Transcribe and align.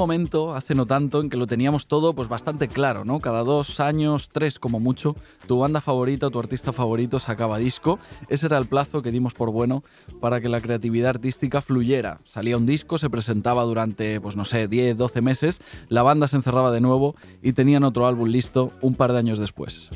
Momento, 0.00 0.54
hace 0.54 0.74
no 0.74 0.86
tanto, 0.86 1.20
en 1.20 1.28
que 1.28 1.36
lo 1.36 1.46
teníamos 1.46 1.86
todo 1.86 2.14
pues 2.14 2.28
bastante 2.28 2.68
claro, 2.68 3.04
¿no? 3.04 3.20
Cada 3.20 3.44
dos 3.44 3.80
años, 3.80 4.30
tres 4.32 4.58
como 4.58 4.80
mucho, 4.80 5.14
tu 5.46 5.58
banda 5.58 5.80
favorita 5.80 6.26
o 6.26 6.30
tu 6.30 6.38
artista 6.38 6.72
favorito 6.72 7.18
sacaba 7.18 7.58
disco. 7.58 7.98
Ese 8.28 8.46
era 8.46 8.56
el 8.58 8.66
plazo 8.66 9.02
que 9.02 9.10
dimos 9.10 9.34
por 9.34 9.50
bueno 9.50 9.84
para 10.20 10.40
que 10.40 10.48
la 10.48 10.60
creatividad 10.60 11.10
artística 11.10 11.60
fluyera. 11.60 12.20
Salía 12.24 12.56
un 12.56 12.66
disco, 12.66 12.96
se 12.96 13.10
presentaba 13.10 13.62
durante, 13.64 14.20
pues 14.20 14.36
no 14.36 14.44
sé, 14.44 14.68
10, 14.68 14.96
12 14.96 15.20
meses, 15.20 15.60
la 15.88 16.02
banda 16.02 16.26
se 16.26 16.36
encerraba 16.36 16.72
de 16.72 16.80
nuevo 16.80 17.14
y 17.42 17.52
tenían 17.52 17.84
otro 17.84 18.06
álbum 18.06 18.28
listo 18.28 18.70
un 18.80 18.94
par 18.94 19.12
de 19.12 19.18
años 19.18 19.38
después. 19.38 19.90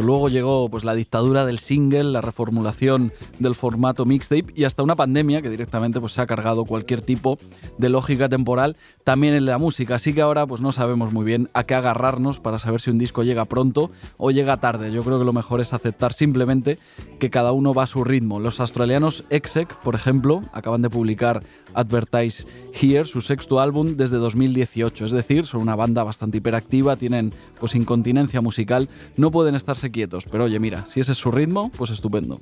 Pero 0.00 0.12
luego 0.12 0.30
llegó 0.30 0.70
pues, 0.70 0.82
la 0.82 0.94
dictadura 0.94 1.44
del 1.44 1.58
single, 1.58 2.04
la 2.04 2.22
reformulación 2.22 3.12
del 3.38 3.54
formato 3.54 4.06
mixtape 4.06 4.46
y 4.54 4.64
hasta 4.64 4.82
una 4.82 4.96
pandemia 4.96 5.42
que 5.42 5.50
directamente 5.50 6.00
pues, 6.00 6.12
se 6.12 6.22
ha 6.22 6.26
cargado 6.26 6.64
cualquier 6.64 7.02
tipo 7.02 7.36
de 7.76 7.90
lógica 7.90 8.26
temporal 8.30 8.78
también 9.04 9.34
en 9.34 9.44
la 9.44 9.58
música. 9.58 9.96
Así 9.96 10.14
que 10.14 10.22
ahora 10.22 10.46
pues, 10.46 10.62
no 10.62 10.72
sabemos 10.72 11.12
muy 11.12 11.26
bien 11.26 11.50
a 11.52 11.64
qué 11.64 11.74
agarrarnos 11.74 12.40
para 12.40 12.58
saber 12.58 12.80
si 12.80 12.88
un 12.88 12.96
disco 12.96 13.24
llega 13.24 13.44
pronto 13.44 13.90
o 14.16 14.30
llega 14.30 14.56
tarde. 14.56 14.90
Yo 14.90 15.02
creo 15.02 15.18
que 15.18 15.26
lo 15.26 15.34
mejor 15.34 15.60
es 15.60 15.74
aceptar 15.74 16.14
simplemente 16.14 16.78
que 17.18 17.28
cada 17.28 17.52
uno 17.52 17.74
va 17.74 17.82
a 17.82 17.86
su 17.86 18.02
ritmo. 18.02 18.40
Los 18.40 18.58
australianos 18.58 19.24
Exec, 19.28 19.76
por 19.82 19.94
ejemplo, 19.94 20.40
acaban 20.54 20.80
de 20.80 20.88
publicar 20.88 21.42
Advertise 21.74 22.46
Here, 22.72 23.04
su 23.04 23.20
sexto 23.20 23.60
álbum 23.60 23.96
desde 23.96 24.16
2018. 24.16 25.04
Es 25.06 25.12
decir, 25.12 25.46
son 25.46 25.62
una 25.62 25.76
banda 25.76 26.04
bastante 26.04 26.38
hiperactiva, 26.38 26.96
tienen 26.96 27.32
pues 27.58 27.74
incontinencia 27.74 28.40
musical, 28.40 28.88
no 29.16 29.30
pueden 29.30 29.54
estarse 29.54 29.90
quietos. 29.90 30.24
Pero 30.30 30.44
oye, 30.44 30.58
mira, 30.58 30.86
si 30.86 31.00
ese 31.00 31.12
es 31.12 31.18
su 31.18 31.30
ritmo, 31.30 31.70
pues 31.76 31.90
estupendo. 31.90 32.38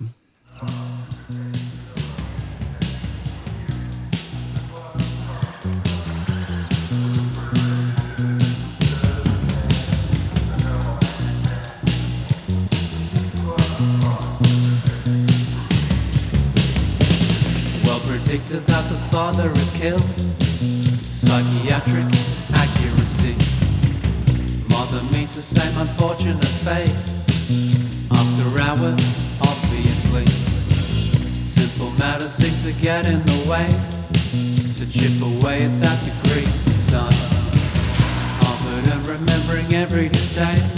Predicted 18.29 18.67
that 18.67 18.91
the 18.91 18.99
father 19.09 19.51
is 19.53 19.71
killed. 19.71 20.05
Psychiatric 21.09 22.05
accuracy. 22.53 23.35
Mother 24.69 25.03
meets 25.15 25.35
the 25.35 25.41
same 25.41 25.75
unfortunate 25.79 26.45
fate. 26.61 26.93
After 28.11 28.47
hours, 28.61 29.01
obviously. 29.41 30.27
Simple 31.43 31.91
matters 31.93 32.35
seem 32.35 32.61
to 32.61 32.73
get 32.73 33.07
in 33.07 33.25
the 33.25 33.49
way. 33.49 33.71
So 34.77 34.85
chip 34.85 35.23
away 35.23 35.63
at 35.63 35.81
that 35.81 35.99
degree, 36.05 36.53
son. 36.81 37.15
And 38.93 39.09
remembering 39.09 39.73
every 39.73 40.11
detail. 40.11 40.78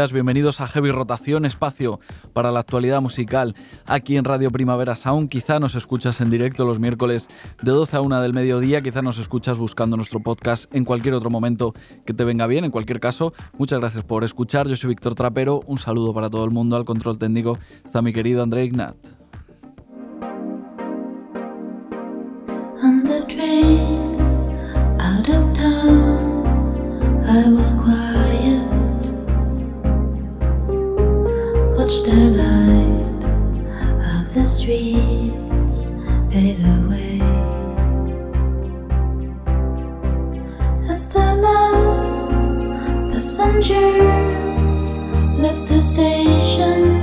Bienvenidos 0.00 0.62
a 0.62 0.66
Heavy 0.66 0.90
Rotación, 0.92 1.44
espacio 1.44 2.00
para 2.32 2.50
la 2.50 2.60
actualidad 2.60 3.02
musical 3.02 3.54
aquí 3.84 4.16
en 4.16 4.24
Radio 4.24 4.50
Primavera 4.50 4.96
Sound. 4.96 5.28
Quizá 5.28 5.60
nos 5.60 5.74
escuchas 5.74 6.22
en 6.22 6.30
directo 6.30 6.64
los 6.64 6.78
miércoles 6.78 7.28
de 7.60 7.70
12 7.70 7.98
a 7.98 8.00
1 8.00 8.22
del 8.22 8.32
mediodía, 8.32 8.80
quizá 8.80 9.02
nos 9.02 9.18
escuchas 9.18 9.58
buscando 9.58 9.98
nuestro 9.98 10.20
podcast 10.20 10.74
en 10.74 10.86
cualquier 10.86 11.12
otro 11.12 11.28
momento 11.28 11.74
que 12.06 12.14
te 12.14 12.24
venga 12.24 12.46
bien. 12.46 12.64
En 12.64 12.70
cualquier 12.70 12.98
caso, 12.98 13.34
muchas 13.58 13.78
gracias 13.78 14.02
por 14.02 14.24
escuchar. 14.24 14.66
Yo 14.68 14.74
soy 14.74 14.88
Víctor 14.88 15.14
Trapero, 15.14 15.60
un 15.66 15.78
saludo 15.78 16.14
para 16.14 16.30
todo 16.30 16.46
el 16.46 16.50
mundo. 16.50 16.76
Al 16.76 16.86
control 16.86 17.18
técnico 17.18 17.58
está 17.84 18.00
mi 18.00 18.14
querido 18.14 18.42
André 18.42 18.64
Ignat. 18.64 18.96
Watched 31.90 32.06
the 32.06 32.30
light 32.38 33.24
of 34.14 34.32
the 34.32 34.44
streets 34.44 35.90
fade 36.30 36.62
away 36.62 37.18
as 40.88 41.08
the 41.08 41.34
last 41.34 42.30
passengers 43.10 44.94
left 45.42 45.66
the 45.66 45.82
station. 45.82 47.02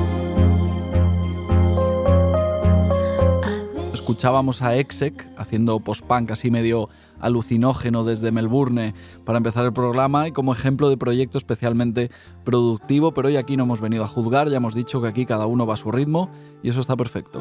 Escuchábamos 3.92 4.62
a 4.62 4.78
Exec 4.78 5.28
haciendo 5.36 5.82
post-punk 5.82 6.32
así 6.32 6.50
medio 6.50 6.88
alucinógeno 7.20 8.04
desde 8.04 8.32
Melbourne 8.32 8.94
para 9.26 9.38
empezar 9.38 9.66
el 9.66 9.74
programa 9.74 10.28
y 10.28 10.32
como 10.32 10.54
ejemplo 10.54 10.90
de 10.90 10.98
proyecto 10.98 11.38
especialmente 11.38 12.12
productivo, 12.44 13.14
pero 13.14 13.28
hoy 13.28 13.38
aquí 13.38 13.58
no 13.58 13.64
hemos 13.64 13.82
venido 13.82 14.04
a 14.04 14.08
juzgar, 14.08 14.50
ya 14.50 14.58
hemos 14.58 14.76
dicho 14.76 15.02
que 15.02 15.08
aquí 15.08 15.26
cada 15.26 15.46
uno 15.46 15.66
va 15.66 15.76
a 15.76 15.78
su 15.78 15.92
ritmo 15.92 16.30
y 16.64 16.70
eso 16.70 16.82
está 16.82 16.96
perfecto. 16.96 17.40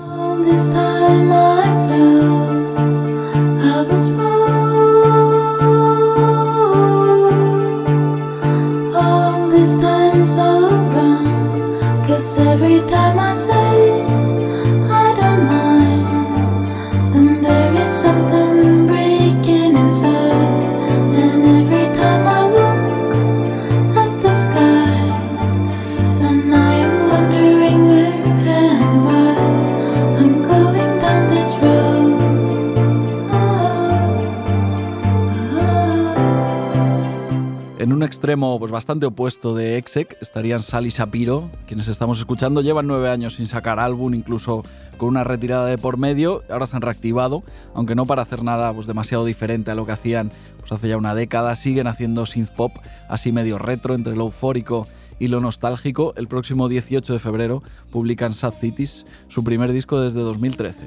Pues, 38.58 38.72
bastante 38.72 39.06
opuesto 39.06 39.54
de 39.54 39.78
Exec 39.78 40.16
estarían 40.20 40.62
Sal 40.62 40.86
y 40.86 40.90
Sapiro, 40.90 41.50
quienes 41.66 41.88
estamos 41.88 42.18
escuchando, 42.18 42.60
llevan 42.60 42.86
nueve 42.86 43.10
años 43.10 43.34
sin 43.34 43.46
sacar 43.46 43.78
álbum, 43.78 44.14
incluso 44.14 44.62
con 44.96 45.08
una 45.08 45.24
retirada 45.24 45.66
de 45.66 45.78
por 45.78 45.96
medio, 45.98 46.42
ahora 46.50 46.66
se 46.66 46.76
han 46.76 46.82
reactivado, 46.82 47.42
aunque 47.74 47.94
no 47.94 48.06
para 48.06 48.22
hacer 48.22 48.42
nada 48.42 48.72
pues, 48.72 48.86
demasiado 48.86 49.24
diferente 49.24 49.70
a 49.70 49.74
lo 49.74 49.86
que 49.86 49.92
hacían 49.92 50.30
pues, 50.58 50.72
hace 50.72 50.88
ya 50.88 50.96
una 50.96 51.14
década, 51.14 51.54
siguen 51.56 51.86
haciendo 51.86 52.26
synth 52.26 52.50
pop 52.50 52.72
así 53.08 53.32
medio 53.32 53.58
retro, 53.58 53.94
entre 53.94 54.16
lo 54.16 54.24
eufórico 54.24 54.86
y 55.18 55.28
lo 55.28 55.40
nostálgico. 55.40 56.14
El 56.16 56.28
próximo 56.28 56.68
18 56.68 57.12
de 57.12 57.18
febrero 57.18 57.62
publican 57.90 58.34
Sad 58.34 58.54
Cities, 58.60 59.06
su 59.28 59.44
primer 59.44 59.72
disco 59.72 60.00
desde 60.00 60.20
2013. 60.20 60.78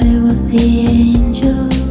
I 0.00 0.18
was 0.20 0.46
the. 0.50 1.87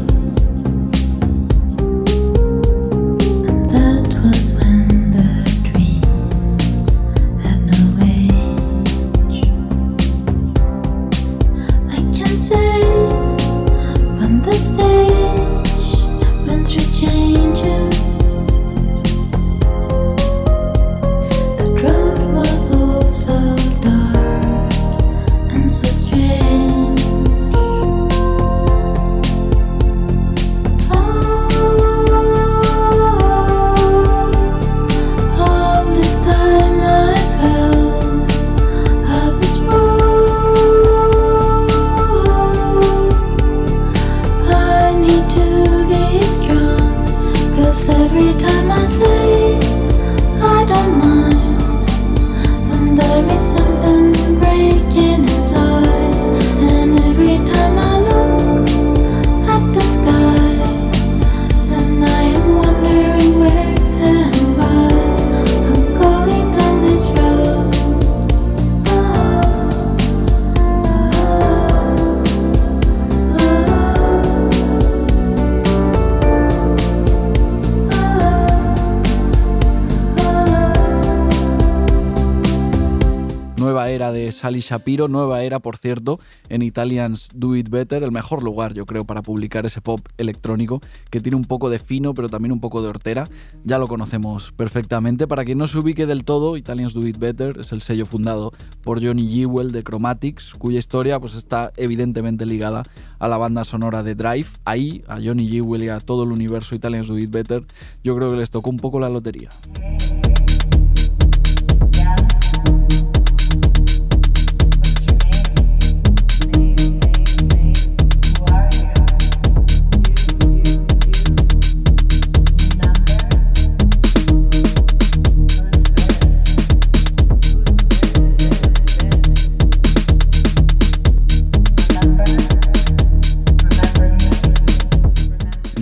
Sally 84.38 84.60
Shapiro, 84.60 85.08
nueva 85.08 85.42
era, 85.42 85.60
por 85.60 85.78
cierto, 85.78 86.20
en 86.50 86.62
Italians 86.62 87.30
Do 87.34 87.56
It 87.56 87.70
Better, 87.70 88.04
el 88.04 88.12
mejor 88.12 88.44
lugar, 88.44 88.76
yo 88.76 88.86
creo, 88.86 89.04
para 89.04 89.24
publicar 89.24 89.66
ese 89.66 89.82
pop 89.82 90.00
electrónico 90.18 90.80
que 91.10 91.20
tiene 91.20 91.36
un 91.36 91.46
poco 91.46 91.72
de 91.72 91.80
fino, 91.80 92.14
pero 92.14 92.30
también 92.30 92.52
un 92.52 92.60
poco 92.60 92.84
de 92.84 92.90
hortera. 92.90 93.28
Ya 93.64 93.80
lo 93.80 93.88
conocemos 93.88 94.52
perfectamente. 94.52 95.28
Para 95.28 95.44
quien 95.44 95.58
no 95.58 95.66
se 95.66 95.80
ubique 95.80 96.06
del 96.06 96.24
todo, 96.24 96.56
Italians 96.56 96.94
Do 96.94 97.08
It 97.08 97.18
Better 97.18 97.58
es 97.60 97.72
el 97.72 97.82
sello 97.82 98.06
fundado 98.06 98.54
por 98.84 99.04
Johnny 99.04 99.28
Jewell 99.28 99.72
de 99.72 99.82
Chromatics, 99.82 100.54
cuya 100.54 100.78
historia 100.78 101.20
pues, 101.20 101.34
está 101.34 101.72
evidentemente 101.76 102.46
ligada 102.46 102.84
a 103.18 103.28
la 103.28 103.38
banda 103.38 103.64
sonora 103.64 104.04
de 104.04 104.14
Drive. 104.14 104.50
Ahí, 104.66 105.04
a 105.08 105.16
Johnny 105.20 105.50
Jewell 105.50 105.84
y 105.84 105.90
a 105.90 106.00
todo 106.00 106.24
el 106.24 106.32
universo 106.32 106.76
Italians 106.76 107.08
Do 107.08 107.18
It 107.18 107.32
Better, 107.32 107.64
yo 108.04 108.16
creo 108.16 108.30
que 108.30 108.38
les 108.38 108.52
tocó 108.52 108.70
un 108.70 108.78
poco 108.78 109.00
la 109.00 109.10
lotería. 109.10 109.50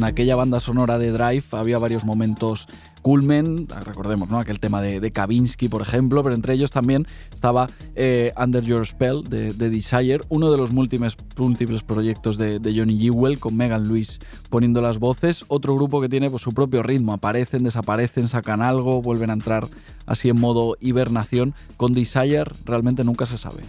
Aquella 0.06 0.36
banda 0.36 0.60
sonora 0.60 0.98
de 0.98 1.12
Drive 1.12 1.44
había 1.52 1.80
varios 1.80 2.06
momentos 2.06 2.68
culmen, 3.02 3.68
recordemos 3.84 4.30
¿no? 4.30 4.40
aquel 4.40 4.60
tema 4.60 4.82
de, 4.82 5.12
Kavinsky, 5.12 5.68
por 5.70 5.84
ejemplo, 5.84 6.24
pero 6.24 6.34
entre 6.34 6.56
ellos 6.56 6.72
también 6.72 7.06
estaba 7.32 7.70
eh, 7.94 8.34
Under 8.36 8.64
Your 8.64 8.86
Spell 8.88 9.24
de, 9.24 9.54
de, 9.54 9.70
Desire, 9.70 10.22
uno 10.30 10.50
de 10.50 10.58
los 10.58 10.72
múltiples, 10.72 11.16
múltiples 11.38 11.84
proyectos 11.84 12.38
de, 12.38 12.60
Johnny 12.76 12.98
Jewell 12.98 13.40
con 13.40 13.56
Megan 13.56 13.88
Lewis 13.88 14.18
poniendo 14.50 14.82
las 14.82 14.98
voces, 14.98 15.46
otro 15.50 15.76
grupo 15.76 16.02
que 16.02 16.10
tiene 16.10 16.32
pues, 16.32 16.42
su 16.42 16.52
propio 16.52 16.82
ritmo, 16.82 17.14
aparecen, 17.14 17.64
desaparecen, 17.64 18.28
sacan 18.28 18.64
algo, 18.64 19.04
vuelven 19.04 19.30
a 19.30 19.34
entrar 19.34 19.68
así 20.08 20.30
en 20.30 20.40
modo 20.40 20.76
hibernación, 20.80 21.54
con 21.78 21.94
Desire 21.94 22.46
realmente 22.66 23.04
nunca 23.04 23.28
se 23.28 23.38
sabe. 23.38 23.62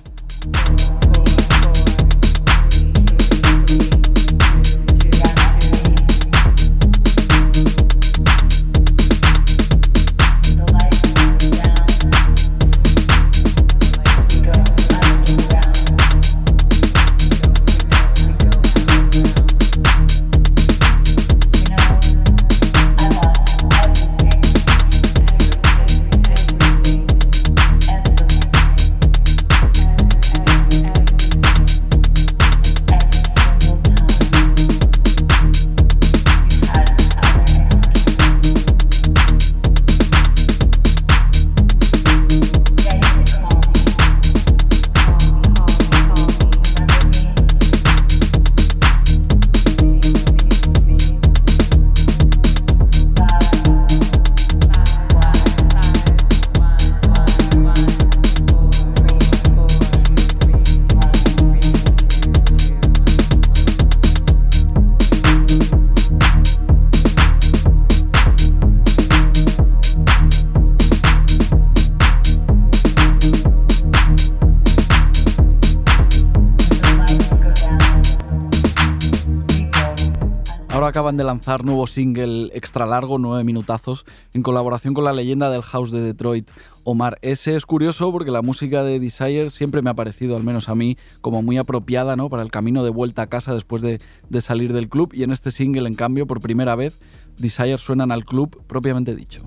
Lanzar 81.27 81.65
nuevo 81.65 81.87
single 81.87 82.51
extra 82.55 82.87
largo, 82.87 83.19
nueve 83.19 83.45
minutazos, 83.45 84.07
en 84.33 84.43
colaboración 84.43 84.95
con 84.95 85.05
la 85.05 85.13
leyenda 85.13 85.51
del 85.51 85.63
house 85.63 85.91
de 85.91 86.01
Detroit, 86.01 86.51
Omar 86.85 87.19
S. 87.21 87.55
Es 87.55 87.67
curioso 87.67 88.11
porque 88.13 88.31
la 88.31 88.43
música 88.43 88.83
de 88.83 88.99
Desire 88.99 89.51
siempre 89.51 89.83
me 89.83 89.91
ha 89.91 89.95
parecido, 89.95 90.37
al 90.37 90.45
menos 90.45 90.69
a 90.69 90.75
mí, 90.75 90.97
como 91.21 91.43
muy 91.43 91.59
apropiada 91.59 92.17
¿no? 92.17 92.31
para 92.31 92.43
el 92.43 92.51
camino 92.51 92.85
de 92.85 92.91
vuelta 92.91 93.23
a 93.23 93.27
casa 93.27 93.53
después 93.55 93.83
de, 93.83 94.01
de 94.31 94.41
salir 94.41 94.73
del 94.73 94.89
club 94.89 95.13
y 95.13 95.23
en 95.23 95.33
este 95.33 95.51
single, 95.51 95.89
en 95.89 95.95
cambio, 95.95 96.27
por 96.27 96.41
primera 96.41 96.77
vez, 96.77 97.01
Desire 97.37 97.79
suenan 97.79 98.13
al 98.13 98.25
club 98.25 98.63
propiamente 98.67 99.15
dicho. 99.15 99.47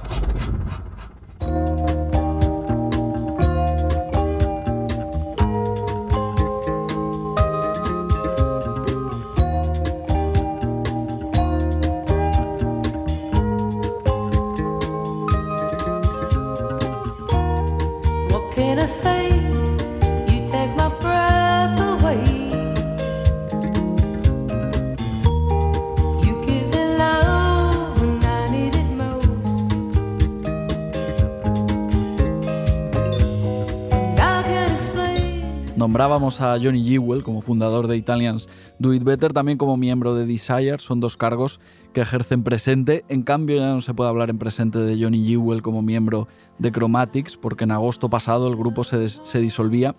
Nombrábamos 36.01 36.41
a 36.41 36.57
Johnny 36.59 36.83
Jewell 36.83 37.21
como 37.21 37.43
fundador 37.43 37.85
de 37.85 37.95
Italians 37.95 38.49
Do 38.79 38.91
It 38.91 39.03
Better, 39.03 39.33
también 39.33 39.59
como 39.59 39.77
miembro 39.77 40.15
de 40.15 40.25
Desire. 40.25 40.79
Son 40.79 40.99
dos 40.99 41.15
cargos 41.15 41.59
que 41.93 42.01
ejercen 42.01 42.41
presente. 42.41 43.05
En 43.07 43.21
cambio, 43.21 43.57
ya 43.57 43.71
no 43.71 43.81
se 43.81 43.93
puede 43.93 44.09
hablar 44.09 44.31
en 44.31 44.39
presente 44.39 44.79
de 44.79 44.99
Johnny 44.99 45.27
Jewell 45.27 45.61
como 45.61 45.83
miembro 45.83 46.27
de 46.57 46.71
Chromatics, 46.71 47.37
porque 47.37 47.65
en 47.65 47.71
agosto 47.71 48.09
pasado 48.09 48.47
el 48.47 48.55
grupo 48.55 48.83
se, 48.83 49.09
se 49.09 49.39
disolvía 49.39 49.93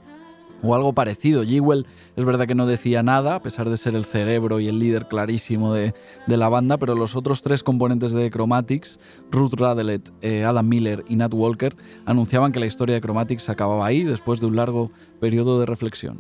o 0.63 0.75
algo 0.75 0.93
parecido. 0.93 1.45
Jewell 1.45 1.87
es 2.17 2.25
verdad 2.25 2.47
que 2.47 2.55
no 2.55 2.67
decía 2.67 3.03
nada, 3.03 3.37
a 3.37 3.43
pesar 3.43 3.69
de 3.69 3.77
ser 3.77 3.95
el 3.95 4.05
cerebro 4.05 4.61
y 4.61 4.69
el 4.69 4.79
líder 4.79 5.07
clarísimo 5.07 5.73
de, 5.73 5.95
de 6.27 6.37
la 6.37 6.49
banda, 6.49 6.79
pero 6.79 6.95
los 6.95 7.17
otros 7.17 7.43
tres 7.43 7.63
componentes 7.63 8.13
de 8.13 8.31
Chromatics, 8.31 8.99
Ruth 9.31 9.55
Radelet, 9.55 10.13
eh, 10.21 10.45
Adam 10.45 10.69
Miller 10.69 11.05
y 11.09 11.17
Nat 11.17 11.35
Walker, 11.35 11.75
anunciaban 12.07 12.53
que 12.53 12.61
la 12.61 12.67
historia 12.67 12.95
de 12.95 13.01
Chromatics 13.01 13.49
acababa 13.49 13.87
ahí 13.87 14.05
después 14.05 14.41
de 14.41 14.47
un 14.47 14.57
largo 14.57 14.91
periodo 15.21 15.61
de 15.61 15.67
reflexión. 15.67 16.19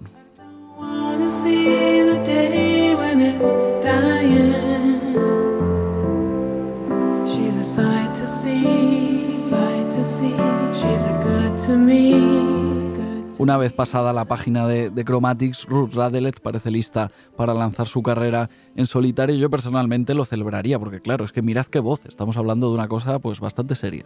Una 13.43 13.57
vez 13.57 13.73
pasada 13.73 14.13
la 14.13 14.25
página 14.25 14.69
de, 14.69 14.89
de, 14.89 15.05
Chromatics, 15.05 15.67
Ruth 15.67 15.95
Radelet 15.95 16.39
parece 16.39 16.71
lista 16.71 17.11
para 17.37 17.53
lanzar 17.53 17.89
su 17.89 18.01
carrera 18.01 18.49
en 18.77 18.87
solitario. 18.87 19.35
Yo 19.35 19.51
personalmente 19.51 20.15
lo 20.15 20.25
celebraría, 20.25 20.79
porque 20.79 21.01
claro, 21.01 21.25
es 21.25 21.33
que 21.33 21.43
mirad 21.43 21.67
qué 21.67 21.81
voz, 21.81 22.07
estamos 22.07 22.37
hablando 22.37 22.69
de 22.69 22.75
una 22.75 22.87
cosa 22.87 23.19
pues 23.19 23.41
bastante 23.41 23.75
seria. 23.75 24.05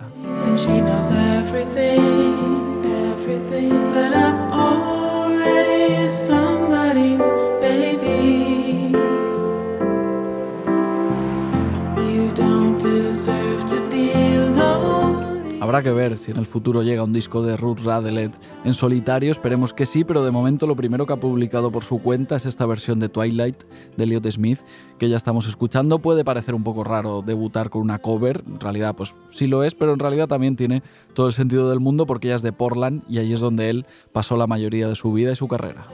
Habrá 15.77 15.91
que 15.91 15.95
ver 15.95 16.17
si 16.17 16.31
en 16.31 16.39
el 16.39 16.47
futuro 16.47 16.83
llega 16.83 17.05
un 17.05 17.13
disco 17.13 17.43
de 17.43 17.55
Ruth 17.55 17.81
Radelet 17.85 18.33
en 18.65 18.73
solitario, 18.73 19.31
esperemos 19.31 19.75
que 19.75 19.85
sí, 19.85 20.05
pero 20.05 20.25
de 20.25 20.31
momento 20.31 20.67
lo 20.67 20.75
primero 20.75 21.05
que 21.05 21.13
ha 21.13 21.21
publicado 21.21 21.71
por 21.71 21.85
su 21.85 22.01
cuenta 22.01 22.37
es 22.37 22.47
esta 22.47 22.65
versión 22.65 22.99
de 22.99 23.11
Twilight 23.11 23.65
de 23.95 24.05
Elliot 24.05 24.27
Smith 24.31 24.61
que 24.99 25.11
ya 25.11 25.19
estamos 25.19 25.47
escuchando. 25.47 25.99
Puede 25.99 26.25
parecer 26.25 26.55
un 26.55 26.65
poco 26.65 26.83
raro 26.83 27.21
debutar 27.21 27.69
con 27.69 27.83
una 27.83 27.99
cover, 27.99 28.43
en 28.47 28.59
realidad 28.59 28.95
pues 28.97 29.15
sí 29.29 29.49
lo 29.49 29.65
es, 29.65 29.75
pero 29.75 29.93
en 29.93 29.99
realidad 29.99 30.29
también 30.29 30.57
tiene 30.57 30.83
todo 31.13 31.27
el 31.27 31.35
sentido 31.35 31.69
del 31.69 31.81
mundo 31.81 32.07
porque 32.07 32.29
ella 32.29 32.37
es 32.37 32.43
de 32.43 32.55
Portland 32.55 33.03
y 33.07 33.19
ahí 33.19 33.35
es 33.35 33.41
donde 33.41 33.69
él 33.69 33.85
pasó 34.15 34.39
la 34.39 34.47
mayoría 34.47 34.89
de 34.89 34.95
su 34.95 35.13
vida 35.13 35.33
y 35.33 35.37
su 35.37 35.47
carrera. 35.47 35.89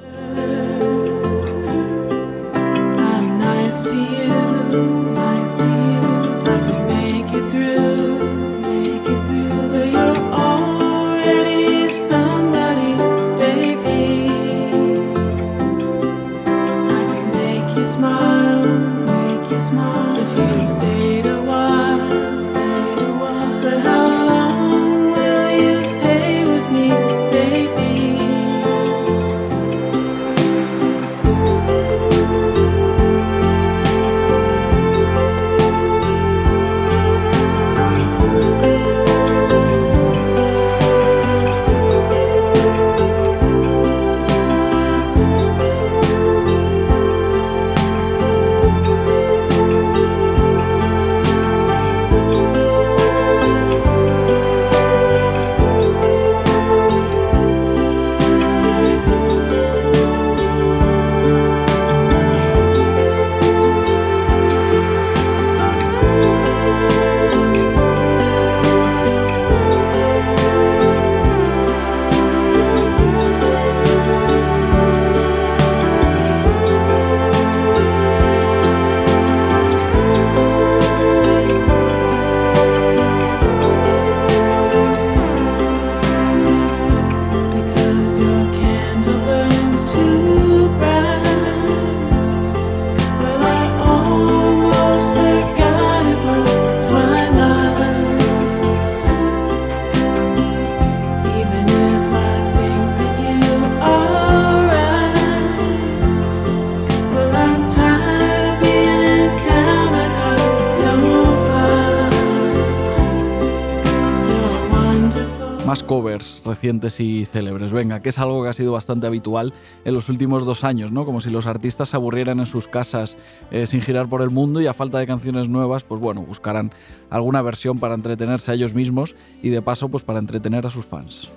Y 116.63 117.25
célebres. 117.25 117.73
Venga, 117.73 118.01
que 118.01 118.11
es 118.11 118.19
algo 118.19 118.43
que 118.43 118.49
ha 118.49 118.53
sido 118.53 118.73
bastante 118.73 119.07
habitual 119.07 119.53
en 119.85 119.95
los 119.95 120.09
últimos 120.09 120.47
dos 120.47 120.65
años, 120.65 120.93
¿no? 120.93 121.05
Como 121.05 121.21
si 121.21 121.31
los 121.31 121.47
artistas 121.47 121.89
se 121.89 121.97
aburrieran 121.97 122.39
en 122.39 122.47
sus 122.47 122.69
casas 122.69 123.17
eh, 123.51 123.67
sin 123.67 123.81
girar 123.81 124.09
por 124.09 124.23
el 124.23 124.31
mundo 124.31 124.61
y 124.61 124.67
a 124.67 124.75
falta 124.75 124.99
de 124.99 125.07
canciones 125.07 125.49
nuevas, 125.49 125.83
pues 125.83 126.01
bueno, 126.01 126.23
buscarán 126.23 126.71
alguna 127.11 127.43
versión 127.43 127.79
para 127.79 127.95
entretenerse 127.95 128.53
a 128.53 128.55
ellos 128.55 128.75
mismos 128.75 129.15
y 129.43 129.51
de 129.51 129.61
paso, 129.61 129.89
pues 129.89 130.05
para 130.05 130.19
entretener 130.19 130.67
a 130.67 130.71
sus 130.71 130.85
fans. 130.85 131.31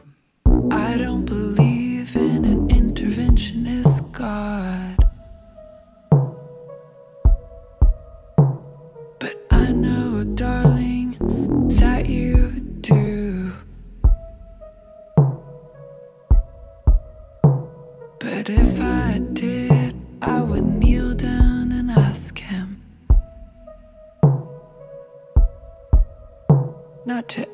Not 27.16 27.30
to 27.30 27.45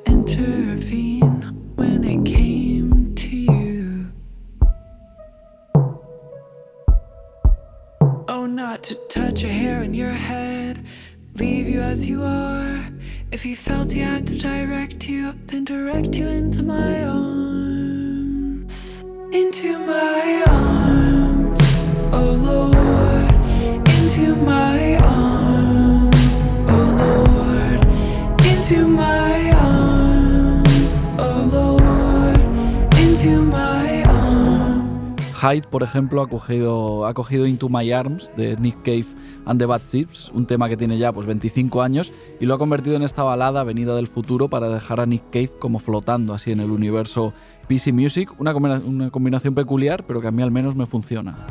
Hyde, 35.41 35.63
por 35.67 35.81
ejemplo, 35.81 36.21
ha 36.21 36.29
cogido, 36.29 37.07
ha 37.07 37.15
cogido 37.15 37.47
Into 37.47 37.67
My 37.67 37.91
Arms 37.91 38.31
de 38.37 38.55
Nick 38.57 38.83
Cave 38.83 39.07
and 39.45 39.59
the 39.59 39.65
Bad 39.65 39.81
Seeds, 39.81 40.29
un 40.35 40.45
tema 40.45 40.69
que 40.69 40.77
tiene 40.77 40.99
ya 40.99 41.11
pues 41.11 41.25
25 41.25 41.81
años, 41.81 42.11
y 42.39 42.45
lo 42.45 42.53
ha 42.53 42.57
convertido 42.59 42.95
en 42.95 43.01
esta 43.01 43.23
balada 43.23 43.63
venida 43.63 43.95
del 43.95 44.07
futuro 44.07 44.49
para 44.49 44.69
dejar 44.69 44.99
a 44.99 45.07
Nick 45.07 45.23
Cave 45.31 45.51
como 45.57 45.79
flotando 45.79 46.35
así 46.35 46.51
en 46.51 46.59
el 46.59 46.69
universo 46.69 47.33
PC 47.67 47.91
Music, 47.91 48.31
una, 48.37 48.53
una 48.53 49.09
combinación 49.09 49.55
peculiar, 49.55 50.05
pero 50.05 50.21
que 50.21 50.27
a 50.27 50.31
mí 50.31 50.43
al 50.43 50.51
menos 50.51 50.75
me 50.75 50.85
funciona. 50.85 51.47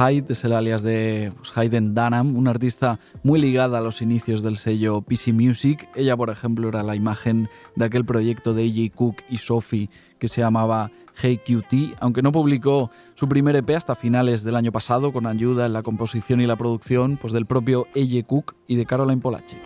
Es 0.00 0.44
el 0.44 0.54
alias 0.54 0.80
de 0.80 1.30
pues, 1.36 1.52
Hayden 1.54 1.94
Dunham, 1.94 2.34
una 2.34 2.52
artista 2.52 2.98
muy 3.22 3.38
ligada 3.38 3.76
a 3.76 3.80
los 3.82 4.00
inicios 4.00 4.42
del 4.42 4.56
sello 4.56 5.02
PC 5.02 5.34
Music. 5.34 5.90
Ella, 5.94 6.16
por 6.16 6.30
ejemplo, 6.30 6.70
era 6.70 6.82
la 6.82 6.96
imagen 6.96 7.50
de 7.76 7.84
aquel 7.84 8.06
proyecto 8.06 8.54
de 8.54 8.64
AJ 8.64 8.94
Cook 8.94 9.16
y 9.28 9.36
Sophie 9.36 9.90
que 10.18 10.26
se 10.26 10.40
llamaba 10.40 10.90
Hey 11.20 11.38
QT, 11.46 11.98
aunque 12.00 12.22
no 12.22 12.32
publicó 12.32 12.90
su 13.14 13.28
primer 13.28 13.56
EP 13.56 13.68
hasta 13.76 13.94
finales 13.94 14.42
del 14.42 14.56
año 14.56 14.72
pasado, 14.72 15.12
con 15.12 15.26
ayuda 15.26 15.66
en 15.66 15.74
la 15.74 15.82
composición 15.82 16.40
y 16.40 16.46
la 16.46 16.56
producción 16.56 17.18
pues, 17.18 17.34
del 17.34 17.44
propio 17.44 17.86
AJ 17.94 18.26
Cook 18.26 18.54
y 18.66 18.76
de 18.76 18.86
Caroline 18.86 19.20
Polachek. 19.20 19.60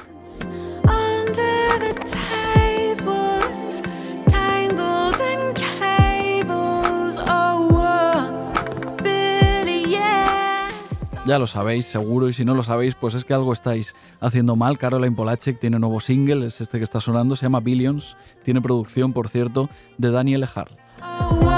Ya 11.27 11.39
lo 11.39 11.47
sabéis, 11.47 11.87
seguro, 11.87 12.29
y 12.29 12.35
si 12.35 12.45
no 12.45 12.55
lo 12.55 12.63
sabéis, 12.63 12.95
pues 12.95 13.15
es 13.15 13.25
que 13.25 13.33
algo 13.33 13.55
estáis 13.55 13.95
haciendo 14.21 14.57
mal. 14.57 14.77
Caroline 14.77 15.17
Polacek 15.17 15.59
tiene 15.59 15.79
nuevo 15.79 15.99
single, 16.01 16.47
es 16.47 16.61
este 16.61 16.77
que 16.77 16.85
está 16.85 17.01
sonando, 17.01 17.35
se 17.35 17.47
llama 17.47 17.61
Billions. 17.61 18.15
Tiene 18.43 18.61
producción, 18.61 19.15
por 19.15 19.29
cierto, 19.29 19.71
de 19.97 20.11
Daniel 20.11 20.47
Harl. 20.55 21.54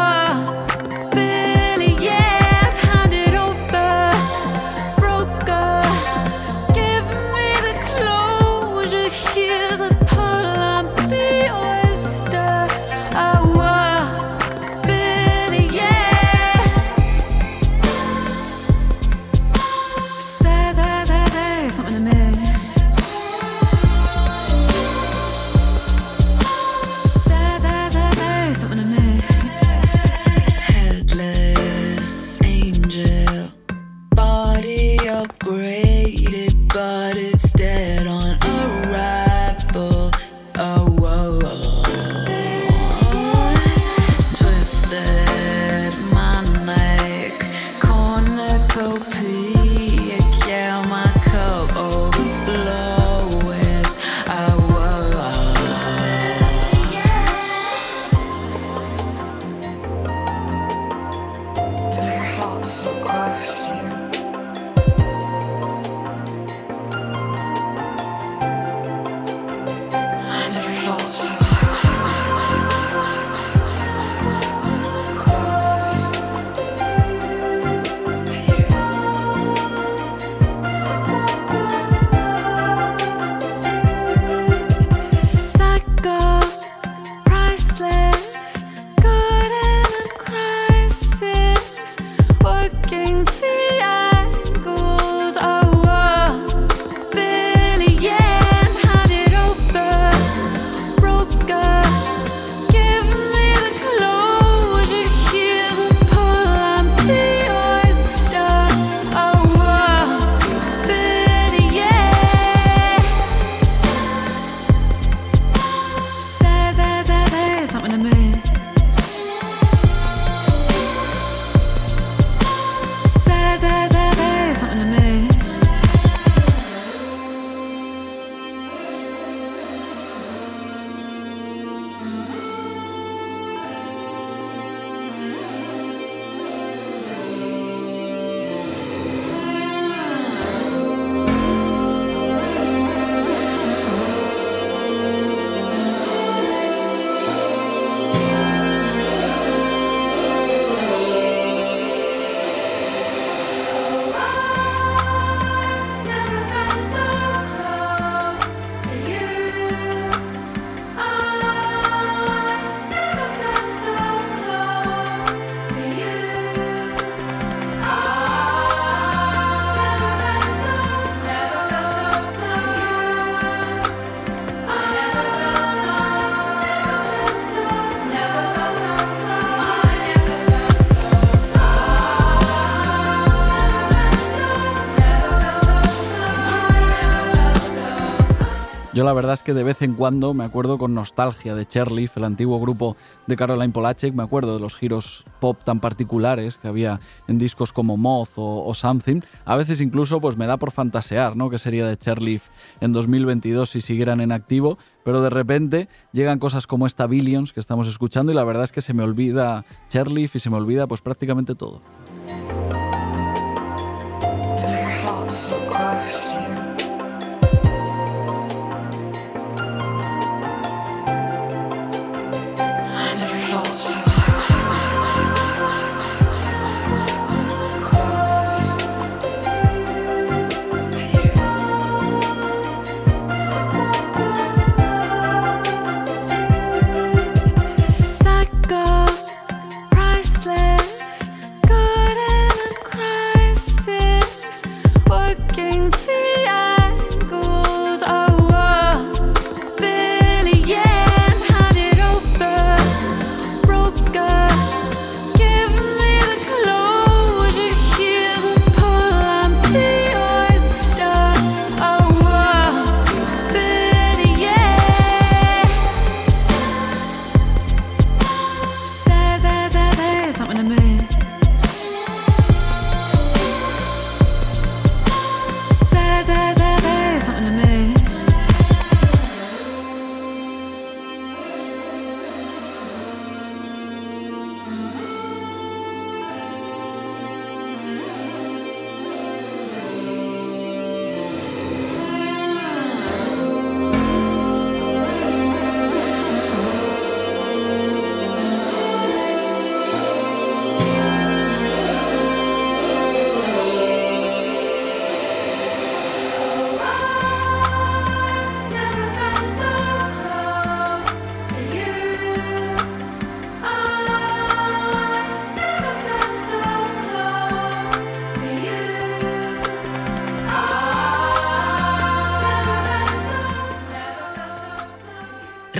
La 189.06 189.12
verdad 189.12 189.34
es 189.34 189.44
que 189.44 189.54
de 189.54 189.62
vez 189.62 189.82
en 189.82 189.94
cuando 189.94 190.34
me 190.34 190.44
acuerdo 190.44 190.78
con 190.78 190.92
nostalgia 190.92 191.54
de 191.54 191.64
Cherleaf, 191.64 192.16
el 192.16 192.24
antiguo 192.24 192.58
grupo 192.58 192.96
de 193.28 193.36
Caroline 193.36 193.72
Polachek, 193.72 194.12
me 194.12 194.24
acuerdo 194.24 194.54
de 194.54 194.60
los 194.60 194.74
giros 194.74 195.24
pop 195.38 195.56
tan 195.62 195.78
particulares 195.78 196.56
que 196.56 196.66
había 196.66 196.98
en 197.28 197.38
discos 197.38 197.72
como 197.72 197.96
Moth 197.96 198.30
o, 198.34 198.74
Something. 198.74 199.20
A 199.44 199.54
veces 199.54 199.80
incluso 199.80 200.20
pues 200.20 200.36
me 200.36 200.48
da 200.48 200.56
por 200.56 200.72
fantasear, 200.72 201.36
¿no? 201.36 201.50
Que 201.50 201.58
sería 201.58 201.86
de 201.86 201.96
Cherleaf 201.96 202.48
en 202.80 202.92
2022 202.92 203.70
si 203.70 203.80
siguieran 203.80 204.20
en 204.20 204.32
activo, 204.32 204.76
pero 205.04 205.20
de 205.20 205.30
repente 205.30 205.88
llegan 206.12 206.40
cosas 206.40 206.66
como 206.66 206.84
esta 206.88 207.06
Billions 207.06 207.52
que 207.52 207.60
estamos 207.60 207.86
escuchando 207.86 208.32
y 208.32 208.34
la 208.34 208.42
verdad 208.42 208.64
es 208.64 208.72
que 208.72 208.80
se 208.80 208.92
me 208.92 209.04
olvida 209.04 209.64
Cherleaf 209.88 210.34
y 210.34 210.40
se 210.40 210.50
me 210.50 210.56
olvida 210.56 210.88
pues 210.88 211.00
prácticamente 211.00 211.54
todo. 211.54 211.80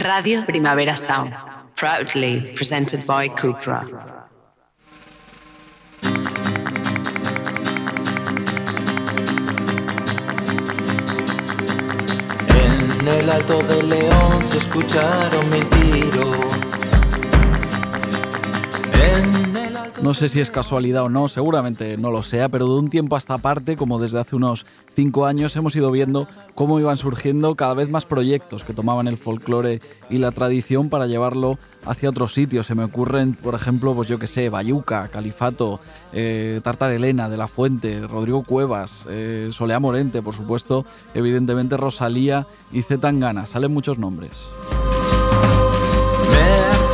Radio 0.07 0.45
Primavera 0.45 0.97
Sound, 0.97 1.35
proudly 1.75 2.53
presented 2.55 3.05
by 3.07 3.29
Cupra. 3.29 3.83
En 12.49 13.09
el 13.09 13.29
alto 13.31 13.59
del 13.63 13.89
león 13.89 14.47
se 14.47 14.59
escucharon 14.59 15.51
mil 15.51 15.69
tiros. 15.71 16.47
No 20.03 20.13
sé 20.13 20.29
si 20.29 20.41
es 20.41 20.51
casualidad 20.51 21.05
o 21.05 21.09
no, 21.09 21.27
seguramente 21.27 21.97
no 21.97 22.11
lo 22.11 22.23
sea, 22.23 22.51
pero 22.51 22.67
de 22.67 22.79
un 22.79 22.91
tiempo 22.91 23.17
a 23.17 23.19
esta 23.19 23.39
parte, 23.39 23.77
como 23.77 23.99
desde 23.99 24.21
hace 24.21 24.37
unos 24.37 24.67
cinco 24.95 25.25
años, 25.25 25.57
hemos 25.57 25.75
ido 25.75 25.91
viendo 25.91 26.29
cómo 26.55 26.79
iban 26.79 26.99
surgiendo 26.99 27.55
cada 27.55 27.73
vez 27.73 27.91
más 27.91 28.05
proyectos 28.05 28.63
que 28.63 28.75
tomaban 28.75 29.09
el 29.09 29.17
folclore 29.17 29.81
y 30.11 30.19
la 30.19 30.33
tradición 30.33 30.91
para 30.91 31.07
llevarlo 31.07 31.59
hacia 31.87 32.11
otros 32.11 32.35
sitios. 32.35 32.67
Se 32.67 32.75
me 32.75 32.85
ocurren, 32.85 33.35
por 33.35 33.55
ejemplo, 33.55 33.95
pues 33.95 34.07
yo 34.09 34.19
que 34.19 34.27
sé, 34.27 34.51
Bayuca, 34.51 35.09
Califato, 35.09 35.81
eh, 36.13 36.61
Tartar 36.63 36.93
Elena, 36.93 37.31
De 37.31 37.39
la 37.39 37.49
Fuente, 37.49 38.07
Rodrigo 38.07 38.43
Cuevas, 38.43 39.07
eh, 39.09 39.49
Solea 39.51 39.81
Morente, 39.81 40.21
por 40.21 40.35
supuesto, 40.35 40.85
evidentemente 41.15 41.79
Rosalía 41.79 42.47
y 42.71 42.83
Zetangana. 42.83 43.47
Salen 43.47 43.73
muchos 43.73 43.99
nombres 43.99 44.51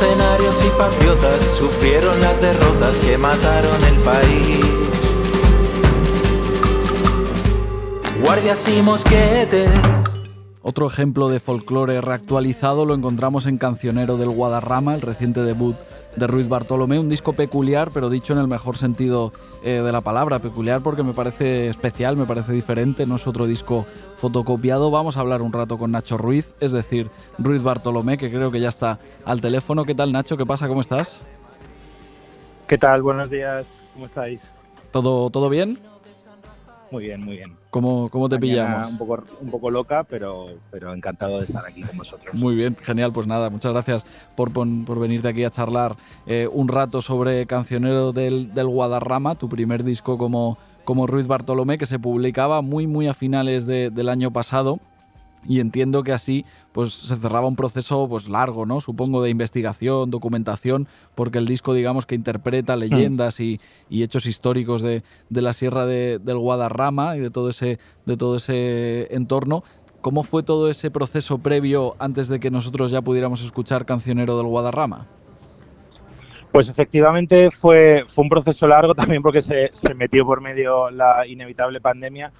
y 0.05 0.69
patriotas 0.77 1.41
sufrieron 1.57 2.19
las 2.19 2.41
derrotas 2.41 2.99
que 2.99 3.17
mataron 3.17 3.83
el 3.85 3.95
país. 4.01 4.65
Guardias 8.21 8.67
y 8.67 8.81
mosquetes. 8.81 9.69
Otro 10.61 10.87
ejemplo 10.87 11.29
de 11.29 11.39
folclore 11.39 12.01
reactualizado 12.01 12.85
lo 12.85 12.95
encontramos 12.95 13.45
en 13.45 13.57
Cancionero 13.57 14.17
del 14.17 14.29
Guadarrama, 14.29 14.93
el 14.95 15.01
reciente 15.01 15.41
debut 15.41 15.75
de 16.15 16.27
Ruiz 16.27 16.47
Bartolomé, 16.47 16.99
un 16.99 17.09
disco 17.09 17.33
peculiar, 17.33 17.91
pero 17.91 18.09
dicho 18.09 18.33
en 18.33 18.39
el 18.39 18.47
mejor 18.47 18.77
sentido 18.77 19.33
eh, 19.63 19.81
de 19.83 19.91
la 19.91 20.01
palabra, 20.01 20.39
peculiar 20.39 20.81
porque 20.81 21.03
me 21.03 21.13
parece 21.13 21.67
especial, 21.67 22.17
me 22.17 22.25
parece 22.25 22.51
diferente, 22.51 23.05
no 23.05 23.15
es 23.15 23.25
otro 23.27 23.47
disco 23.47 23.85
fotocopiado. 24.17 24.91
Vamos 24.91 25.17
a 25.17 25.21
hablar 25.21 25.41
un 25.41 25.53
rato 25.53 25.77
con 25.77 25.91
Nacho 25.91 26.17
Ruiz, 26.17 26.53
es 26.59 26.71
decir, 26.71 27.09
Ruiz 27.37 27.63
Bartolomé, 27.63 28.17
que 28.17 28.29
creo 28.29 28.51
que 28.51 28.59
ya 28.59 28.69
está 28.69 28.99
al 29.25 29.41
teléfono. 29.41 29.85
¿Qué 29.85 29.95
tal 29.95 30.11
Nacho? 30.11 30.37
¿Qué 30.37 30.45
pasa? 30.45 30.67
¿Cómo 30.67 30.81
estás? 30.81 31.23
¿Qué 32.67 32.77
tal? 32.77 33.01
Buenos 33.01 33.29
días, 33.29 33.65
¿cómo 33.93 34.05
estáis? 34.05 34.41
¿Todo, 34.91 35.29
todo 35.29 35.49
bien? 35.49 35.79
Muy 36.93 37.05
bien, 37.05 37.25
muy 37.25 37.37
bien. 37.37 37.57
¿Cómo, 37.71 38.07
cómo 38.09 38.29
te 38.29 38.37
pillamos? 38.37 38.91
Un 38.91 38.97
poco, 38.99 39.23
un 39.41 39.49
poco 39.49 39.71
loca, 39.71 40.03
pero, 40.03 40.45
pero 40.69 40.93
encantado 40.93 41.39
de 41.39 41.45
estar 41.45 41.65
aquí 41.65 41.81
con 41.81 41.97
vosotros. 41.97 42.35
Muy 42.35 42.53
bien, 42.53 42.77
genial. 42.79 43.11
Pues 43.11 43.25
nada, 43.25 43.49
muchas 43.49 43.71
gracias 43.71 44.05
por, 44.35 44.53
por 44.53 44.99
venirte 44.99 45.27
aquí 45.27 45.43
a 45.43 45.49
charlar 45.49 45.95
eh, 46.27 46.47
un 46.53 46.67
rato 46.67 47.01
sobre 47.01 47.47
Cancionero 47.47 48.11
del, 48.11 48.53
del 48.53 48.67
Guadarrama, 48.67 49.33
tu 49.33 49.49
primer 49.49 49.83
disco 49.83 50.19
como, 50.19 50.59
como 50.85 51.07
Ruiz 51.07 51.25
Bartolomé, 51.25 51.79
que 51.79 51.87
se 51.87 51.97
publicaba 51.97 52.61
muy, 52.61 52.85
muy 52.85 53.07
a 53.07 53.15
finales 53.15 53.65
del 53.65 54.07
año 54.07 54.31
pasado 54.31 54.79
y 55.47 55.59
entiendo 55.59 56.03
que 56.03 56.11
así 56.11 56.45
pues 56.71 56.93
se 56.93 57.15
cerraba 57.15 57.47
un 57.47 57.55
proceso 57.55 58.07
pues 58.09 58.27
largo, 58.27 58.65
¿no? 58.65 58.81
Supongo 58.81 59.21
de 59.21 59.29
investigación, 59.29 60.09
documentación, 60.09 60.87
porque 61.15 61.37
el 61.37 61.45
disco 61.45 61.73
digamos 61.73 62.05
que 62.05 62.15
interpreta 62.15 62.75
leyendas 62.75 63.39
y, 63.39 63.59
hechos 63.89 64.25
históricos 64.25 64.81
de, 64.81 65.03
la 65.29 65.53
Sierra 65.53 65.85
de, 65.85 66.19
del 66.19 66.37
Guadarrama 66.37 67.15
y 67.17 67.19
de 67.19 67.29
todo 67.29 67.49
ese 67.49 67.79
de 68.05 68.17
todo 68.17 68.37
ese 68.37 69.13
entorno. 69.15 69.63
¿Cómo 70.01 70.23
fue 70.23 70.43
todo 70.43 70.69
ese 70.69 70.91
proceso 70.91 71.37
previo 71.37 71.95
antes 71.99 72.27
de 72.27 72.39
que 72.39 72.51
nosotros 72.51 72.91
ya 72.91 73.01
pudiéramos 73.01 73.41
escuchar 73.41 73.85
Cancionero 73.85 74.35
del 74.35 74.47
Guadarrama? 74.47 75.07
Pues 76.51 76.67
efectivamente 76.67 77.49
fue, 77.51 78.03
fue 78.07 78.23
un 78.23 78.29
proceso 78.29 78.67
largo 78.67 78.93
también 78.93 79.21
porque 79.21 79.41
se, 79.41 79.69
se 79.71 79.93
metió 79.95 80.25
por 80.25 80.41
medio 80.41 80.91
la 80.91 81.25
inevitable 81.25 81.79
pandemia 81.79 82.31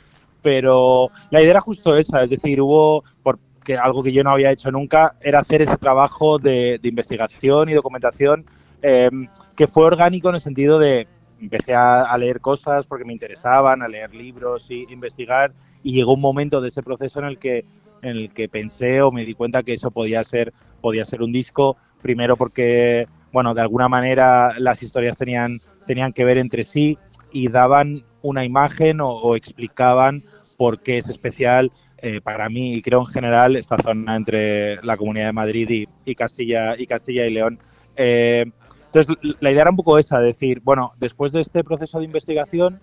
pero 0.43 1.09
la 1.31 1.41
idea 1.41 1.51
era 1.51 1.61
justo 1.61 1.97
esa, 1.97 2.21
es 2.21 2.29
decir, 2.29 2.61
hubo, 2.61 3.03
porque 3.23 3.77
algo 3.77 4.03
que 4.03 4.11
yo 4.11 4.23
no 4.23 4.31
había 4.31 4.51
hecho 4.51 4.69
nunca, 4.69 5.15
era 5.21 5.39
hacer 5.39 5.63
ese 5.63 5.77
trabajo 5.77 6.37
de, 6.37 6.79
investigación 6.83 7.69
y 7.69 7.73
documentación 7.73 8.45
em, 8.81 9.27
que 9.55 9.67
fue 9.67 9.85
orgánico 9.85 10.29
en 10.29 10.35
el 10.35 10.41
sentido 10.41 10.77
de 10.77 11.07
empecé 11.39 11.73
a, 11.73 12.15
leer 12.17 12.39
cosas 12.39 12.85
porque 12.85 13.05
me 13.05 13.13
interesaban, 13.13 13.81
a 13.81 13.87
leer 13.87 14.13
libros 14.13 14.69
y 14.69 14.85
investigar 14.91 15.53
y 15.83 15.93
llegó 15.93 16.13
un 16.13 16.21
momento 16.21 16.61
de 16.61 16.69
ese 16.69 16.83
proceso 16.83 17.19
en 17.19 17.25
el 17.25 17.37
que 17.37 17.65
en 18.01 18.17
el 18.17 18.33
que 18.33 18.49
pensé 18.49 19.01
o 19.01 19.11
me 19.11 19.23
di 19.23 19.33
cuenta 19.33 19.63
que 19.63 19.73
eso 19.73 19.91
podía 19.91 20.23
ser 20.23 20.53
podía 20.81 21.05
ser 21.05 21.21
un 21.21 21.31
disco. 21.31 21.77
Primero 22.01 22.37
porque 22.37 23.07
bueno 23.31 23.53
de 23.53 23.61
alguna 23.61 23.89
manera 23.89 24.57
las 24.57 24.83
historias 24.83 25.17
tenían 25.17 25.59
tenían 25.85 26.13
que 26.13 26.25
ver 26.25 26.37
entre 26.37 26.63
sí 26.63 26.97
y 27.31 27.49
daban 27.49 28.03
una 28.21 28.45
imagen 28.45 28.99
o 29.01 29.35
explicaban 29.35 30.23
por 30.63 30.79
qué 30.79 30.97
es 30.97 31.09
especial 31.09 31.73
eh, 31.97 32.21
para 32.21 32.47
mí 32.47 32.75
y 32.75 32.81
creo 32.81 33.01
en 33.01 33.07
general 33.07 33.57
esta 33.57 33.75
zona 33.83 34.15
entre 34.15 34.81
la 34.81 34.95
Comunidad 34.95 35.25
de 35.25 35.33
Madrid 35.33 35.69
y, 35.69 35.85
y 36.09 36.15
Castilla 36.15 36.79
y 36.79 36.87
Castilla 36.87 37.25
y 37.25 37.33
León. 37.33 37.59
Eh, 37.97 38.45
entonces 38.85 39.13
la 39.41 39.51
idea 39.51 39.63
era 39.63 39.71
un 39.71 39.75
poco 39.75 39.99
esa, 39.99 40.19
decir, 40.19 40.61
bueno, 40.63 40.93
después 41.01 41.33
de 41.33 41.41
este 41.41 41.65
proceso 41.65 41.99
de 41.99 42.05
investigación, 42.05 42.79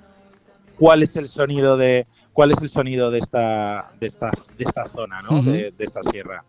¿cuál 0.79 1.03
es 1.03 1.16
el 1.16 1.29
sonido 1.29 1.79
de 1.79 2.05
cuál 2.35 2.51
es 2.51 2.61
el 2.61 2.69
sonido 2.69 3.11
de 3.11 3.21
esta 3.21 3.93
de 3.99 4.09
esta, 4.09 4.31
de 4.59 4.64
esta 4.64 4.87
zona, 4.87 5.23
de, 5.43 5.73
de 5.75 5.85
esta 5.87 6.03
sierra? 6.03 6.45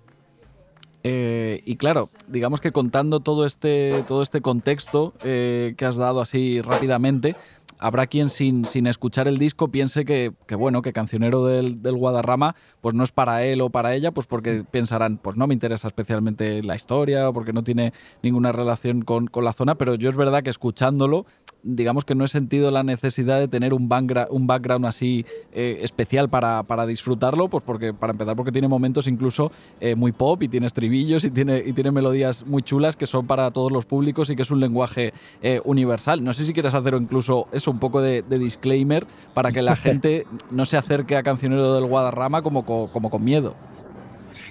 Eh, 1.04 1.62
y 1.66 1.78
claro, 1.78 2.10
digamos 2.28 2.62
que 2.62 2.72
contando 2.72 3.22
todo 3.22 3.46
este, 3.46 4.04
todo 4.08 4.22
este 4.22 4.42
contexto 4.42 5.14
eh, 5.24 5.74
que 5.76 5.86
has 5.86 5.96
dado 5.96 6.22
así 6.22 6.62
rápidamente, 6.62 7.36
habrá 7.82 8.08
quien 8.08 8.30
sin, 8.30 8.64
sin 8.66 8.88
escuchar 8.88 9.28
el 9.28 9.38
disco 9.38 9.70
piense 9.70 10.06
que, 10.06 10.32
que, 10.48 10.56
bueno, 10.56 10.82
que 10.82 10.94
Cancionero 10.94 11.46
del, 11.46 11.82
del 11.82 11.96
Guadarrama 11.96 12.56
pues 12.80 12.96
no 12.96 13.04
es 13.04 13.12
para 13.12 13.44
él 13.44 13.62
o 13.62 13.70
para 13.70 13.96
ella, 13.96 14.12
pues 14.12 14.28
porque 14.28 14.64
pensarán, 14.70 15.18
pues 15.18 15.36
no 15.36 15.48
me 15.48 15.54
interesa 15.54 15.88
especialmente 15.88 16.64
la 16.64 16.76
historia 16.76 17.28
o 17.30 17.34
porque 17.34 17.54
no 17.54 17.64
tiene 17.64 17.94
ninguna 18.24 18.52
relación 18.52 19.02
con, 19.02 19.28
con 19.28 19.44
la 19.44 19.54
zona, 19.54 19.76
pero 19.76 19.96
yo 19.96 20.10
es 20.10 20.16
verdad 20.16 20.44
que 20.44 20.50
escuchándolo 20.50 21.26
digamos 21.64 22.06
que 22.06 22.16
no 22.16 22.26
he 22.26 22.28
sentido 22.28 22.72
la 22.72 22.84
necesidad 22.84 23.40
de 23.40 23.48
tener 23.48 23.74
un 23.74 23.92
un 24.30 24.48
background 24.48 24.86
así 24.86 25.26
eh, 25.52 25.80
especial 25.82 26.30
para, 26.30 26.64
para, 26.64 26.86
disfrutarlo, 26.86 27.50
pues 27.50 27.64
porque 27.66 27.94
para 27.94 28.12
empezar 28.12 28.36
porque 28.36 28.52
tiene 28.52 28.70
momentos 28.70 29.06
incluso 29.06 29.52
eh, 29.82 29.96
muy 29.96 30.14
pop 30.14 30.42
y 30.44 30.48
tiene 30.48 30.68
estribillos 30.68 31.26
y 31.26 31.32
tiene, 31.32 31.62
y 31.66 31.74
tiene 31.74 31.92
melodías 31.92 32.46
muy 32.46 32.64
chulas 32.64 32.96
que 32.96 33.06
son 33.06 33.28
para 33.28 33.52
todos 33.52 33.72
los 33.72 33.86
públicos 33.86 34.30
y 34.30 34.36
que 34.36 34.44
es 34.44 34.52
un 34.52 34.62
lenguaje 34.62 35.14
eh, 35.42 35.60
universal. 35.66 36.24
No 36.24 36.32
sé 36.32 36.46
si 36.46 36.54
quieres 36.54 36.74
hacer 36.74 36.94
incluso 36.94 37.48
eso, 37.52 37.71
un 37.72 37.80
poco 37.80 38.02
de, 38.02 38.22
de 38.22 38.38
disclaimer 38.38 39.06
para 39.34 39.52
que 39.52 39.62
la 39.62 39.76
gente 39.78 40.26
no 40.52 40.66
se 40.66 40.78
acerque 40.78 41.16
a 41.16 41.24
Cancionero 41.24 41.74
del 41.74 41.86
Guadarrama 41.86 42.42
como, 42.42 42.66
como 42.66 43.10
con 43.10 43.24
miedo. 43.24 43.56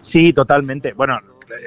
Sí, 0.01 0.33
totalmente. 0.33 0.93
Bueno, 0.95 1.19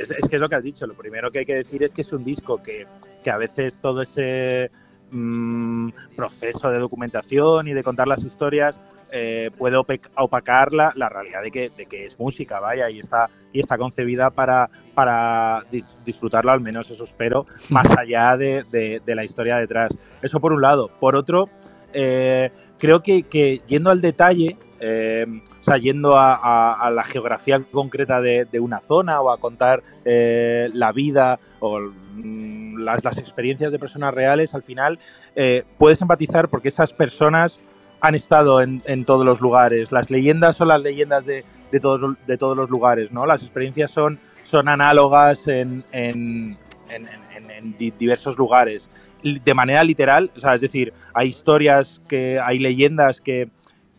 es, 0.02 0.12
es, 0.12 0.28
que 0.28 0.36
es 0.36 0.42
lo 0.42 0.50
que 0.50 0.56
has 0.56 0.64
dicho. 0.64 0.88
Lo 0.88 0.96
primero 0.96 1.32
que 1.32 1.40
hay 1.40 1.46
que 1.46 1.56
decir 1.56 1.84
es 1.84 1.94
que 1.94 2.02
es 2.02 2.12
un 2.14 2.24
disco 2.24 2.62
que, 2.62 2.88
que 3.24 3.30
a 3.30 3.38
veces 3.38 3.80
todo 3.80 4.02
ese 4.02 4.72
mmm, 5.12 5.90
proceso 6.16 6.70
de 6.70 6.80
documentación 6.80 7.68
y 7.68 7.74
de 7.74 7.84
contar 7.84 8.08
las 8.08 8.24
historias 8.24 8.80
eh, 9.16 9.52
puede 9.56 9.78
opacar 9.78 10.74
la, 10.74 10.92
la 10.96 11.08
realidad 11.08 11.44
de 11.44 11.52
que, 11.52 11.70
de 11.70 11.86
que, 11.86 12.06
es 12.06 12.18
música, 12.18 12.60
vaya, 12.60 12.90
y 12.90 12.98
está, 12.98 13.30
y 13.52 13.60
está 13.60 13.78
concebida 13.78 14.32
para, 14.32 14.72
para 14.96 15.64
dis 15.72 16.04
disfrutarla, 16.04 16.52
al 16.52 16.62
menos 16.62 16.90
eso 16.90 17.04
espero, 17.04 17.46
más 17.70 17.96
allá 17.96 18.36
de, 18.38 18.64
de, 18.72 19.02
de, 19.06 19.16
la 19.16 19.24
historia 19.24 19.58
detrás. 19.58 19.96
Eso 20.24 20.40
por 20.40 20.52
un 20.52 20.64
lado. 20.64 20.90
Por 21.00 21.16
otro, 21.16 21.50
eh, 21.94 22.52
creo 22.80 23.04
que, 23.04 23.22
que, 23.24 23.62
yendo 23.68 23.92
al 23.92 24.02
detalle, 24.02 24.58
eh, 24.80 25.28
o 25.62 25.64
sea, 25.64 25.78
yendo 25.78 26.18
a, 26.18 26.34
a, 26.34 26.74
a, 26.74 26.90
la 26.90 27.04
geografía 27.04 27.62
concreta 27.72 28.20
de, 28.20 28.48
de, 28.52 28.60
una 28.60 28.82
zona 28.82 29.22
o 29.22 29.32
a 29.32 29.38
contar 29.38 29.84
eh, 30.04 30.70
la 30.74 30.92
vida 30.92 31.40
o 31.60 31.80
mm, 31.80 32.80
las, 32.80 33.04
las, 33.04 33.20
experiencias 33.20 33.72
de 33.72 33.78
personas 33.80 34.14
reales, 34.14 34.56
al 34.56 34.64
final 34.64 34.98
eh, 35.36 35.64
puedes 35.78 36.02
empatizar 36.02 36.50
porque 36.50 36.70
esas 36.70 36.94
personas 36.94 37.62
han 38.04 38.16
estado 38.16 38.62
en, 38.62 38.84
en, 38.86 39.06
todos 39.06 39.26
los 39.26 39.40
lugares. 39.40 39.94
Las 39.94 40.12
leyendas 40.12 40.58
son 40.58 40.68
las 40.68 40.82
leyendas 40.82 41.26
de, 41.26 41.46
de, 41.72 41.80
todos, 41.80 42.18
de 42.28 42.38
todos 42.38 42.58
los 42.58 42.70
lugares, 42.70 43.14
¿no? 43.14 43.26
Las 43.26 43.42
experiencias 43.42 43.92
son, 43.92 44.20
son 44.42 44.68
análogas 44.68 45.48
en, 45.48 45.82
en, 45.94 46.58
en 46.90 47.78
diversos 47.78 48.38
lugares. 48.38 48.90
De 49.24 49.54
manera 49.54 49.86
literal, 49.86 50.32
o 50.36 50.40
sea, 50.42 50.54
es 50.54 50.60
decir, 50.60 50.92
hay 51.14 51.30
historias, 51.30 52.02
que 52.10 52.42
hay 52.44 52.60
leyendas 52.60 53.22
que, 53.22 53.50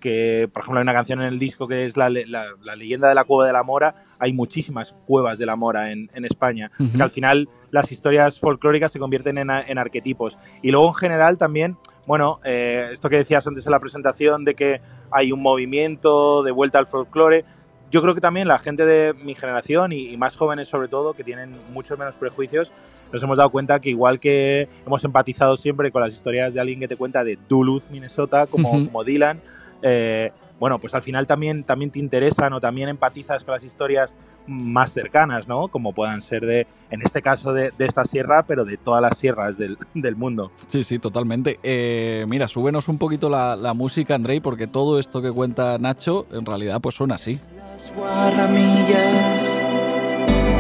que, 0.05 0.51
por 0.53 0.61
ejemplo, 0.61 0.81
hay 0.81 0.83
una 0.83 0.93
canción 0.93 1.23
en 1.23 1.29
el 1.29 1.39
disco 1.39 1.67
que 1.67 1.87
es 1.87 1.97
la, 1.97 2.11
la, 2.11 2.45
la, 2.63 2.77
leyenda 2.77 3.09
de 3.09 3.15
la 3.15 3.25
cueva 3.25 3.47
de 3.47 3.55
la 3.55 3.63
mora. 3.63 3.95
Hay 4.19 4.35
muchísimas 4.35 4.95
cuevas 5.07 5.39
de 5.39 5.47
la 5.47 5.57
mora 5.57 5.93
en, 5.93 6.11
en 6.13 6.27
España. 6.27 6.71
Uh 6.79 6.83
-huh. 6.83 6.97
Que 6.99 7.03
al 7.03 7.11
final 7.11 7.49
las 7.71 7.91
historias 7.91 8.39
folclóricas 8.39 8.93
se 8.93 8.99
convierten 8.99 9.39
en, 9.39 9.49
en, 9.49 9.79
arquetipos. 9.79 10.37
Y 10.61 10.73
luego, 10.73 10.89
en 10.89 10.95
general, 10.95 11.39
también, 11.39 11.79
bueno, 12.07 12.39
eh, 12.45 12.91
esto 12.93 13.09
que 13.09 13.17
decías 13.17 13.47
antes 13.47 13.65
en 13.65 13.73
la 13.73 13.81
presentación 13.81 14.45
de 14.45 14.55
que 14.55 14.83
hay 15.11 15.33
un 15.33 15.41
movimiento 15.41 16.43
de 16.43 16.51
vuelta 16.53 16.79
al 16.79 16.87
folclore. 16.87 17.47
Yo 17.91 18.03
creo 18.03 18.15
que 18.15 18.21
también 18.21 18.47
la 18.47 18.59
gente 18.59 18.85
de 18.85 19.15
mi 19.15 19.35
generación 19.35 19.93
y, 19.93 20.09
y, 20.13 20.19
más 20.19 20.37
jóvenes 20.37 20.69
sobre 20.69 20.89
todo, 20.89 21.15
que 21.15 21.25
tienen 21.25 21.57
muchos 21.73 21.99
menos 21.99 22.19
prejuicios, 22.19 22.73
nos 23.11 23.23
hemos 23.23 23.39
dado 23.39 23.49
cuenta 23.49 23.81
que 23.81 23.89
igual 23.89 24.21
que 24.21 24.69
hemos 24.87 25.03
empatizado 25.03 25.57
siempre 25.57 25.91
con 25.91 26.03
las 26.03 26.13
historias 26.13 26.53
de 26.53 26.61
alguien 26.61 26.79
que 26.79 26.89
te 26.89 26.97
cuenta 26.97 27.25
de 27.25 27.39
Duluth, 27.49 27.89
Minnesota, 27.91 28.47
como, 28.47 28.71
uh 28.71 28.75
-huh. 28.75 28.87
como 28.87 29.03
Dylan, 29.03 29.41
eh, 29.85 30.33
bueno, 30.59 30.79
pues 30.79 30.95
al 30.95 31.03
final 31.03 31.27
también, 31.27 31.63
también 31.63 31.91
te 31.91 31.99
interesan 31.99 32.53
o 32.55 32.61
también 32.61 32.89
empatizas 32.89 33.45
con 33.45 33.53
las 33.53 33.65
historias 33.65 34.17
más 34.47 34.93
cercanas, 34.93 35.47
¿no? 35.47 35.69
Como 35.69 35.93
puedan 35.93 36.23
ser 36.23 36.47
de, 36.47 36.67
en 36.91 37.03
este 37.03 37.21
caso, 37.21 37.53
de, 37.53 37.71
de 37.77 37.85
esta 37.85 38.05
sierra, 38.05 38.45
pero 38.47 38.65
de 38.65 38.79
todas 38.79 39.03
las 39.03 39.19
sierras 39.19 39.59
del, 39.59 39.77
del 39.95 40.17
mundo. 40.17 40.53
Sí, 40.69 40.83
sí, 40.83 40.99
totalmente. 40.99 41.61
Eh, 41.63 42.25
mira, 42.29 42.49
súbenos 42.49 42.89
un 42.89 42.99
poquito 42.99 43.29
la, 43.29 43.57
la, 43.57 43.75
música, 43.75 44.15
Andrei, 44.15 44.41
porque 44.41 44.67
todo 44.67 44.99
esto 44.99 45.21
que 45.21 45.31
cuenta 45.31 45.77
Nacho, 45.79 46.27
en 46.33 46.47
realidad, 46.47 46.81
pues 46.81 46.95
suena 46.95 47.17
así. 47.17 47.39
Las 47.73 47.93
guarramillas 47.95 49.59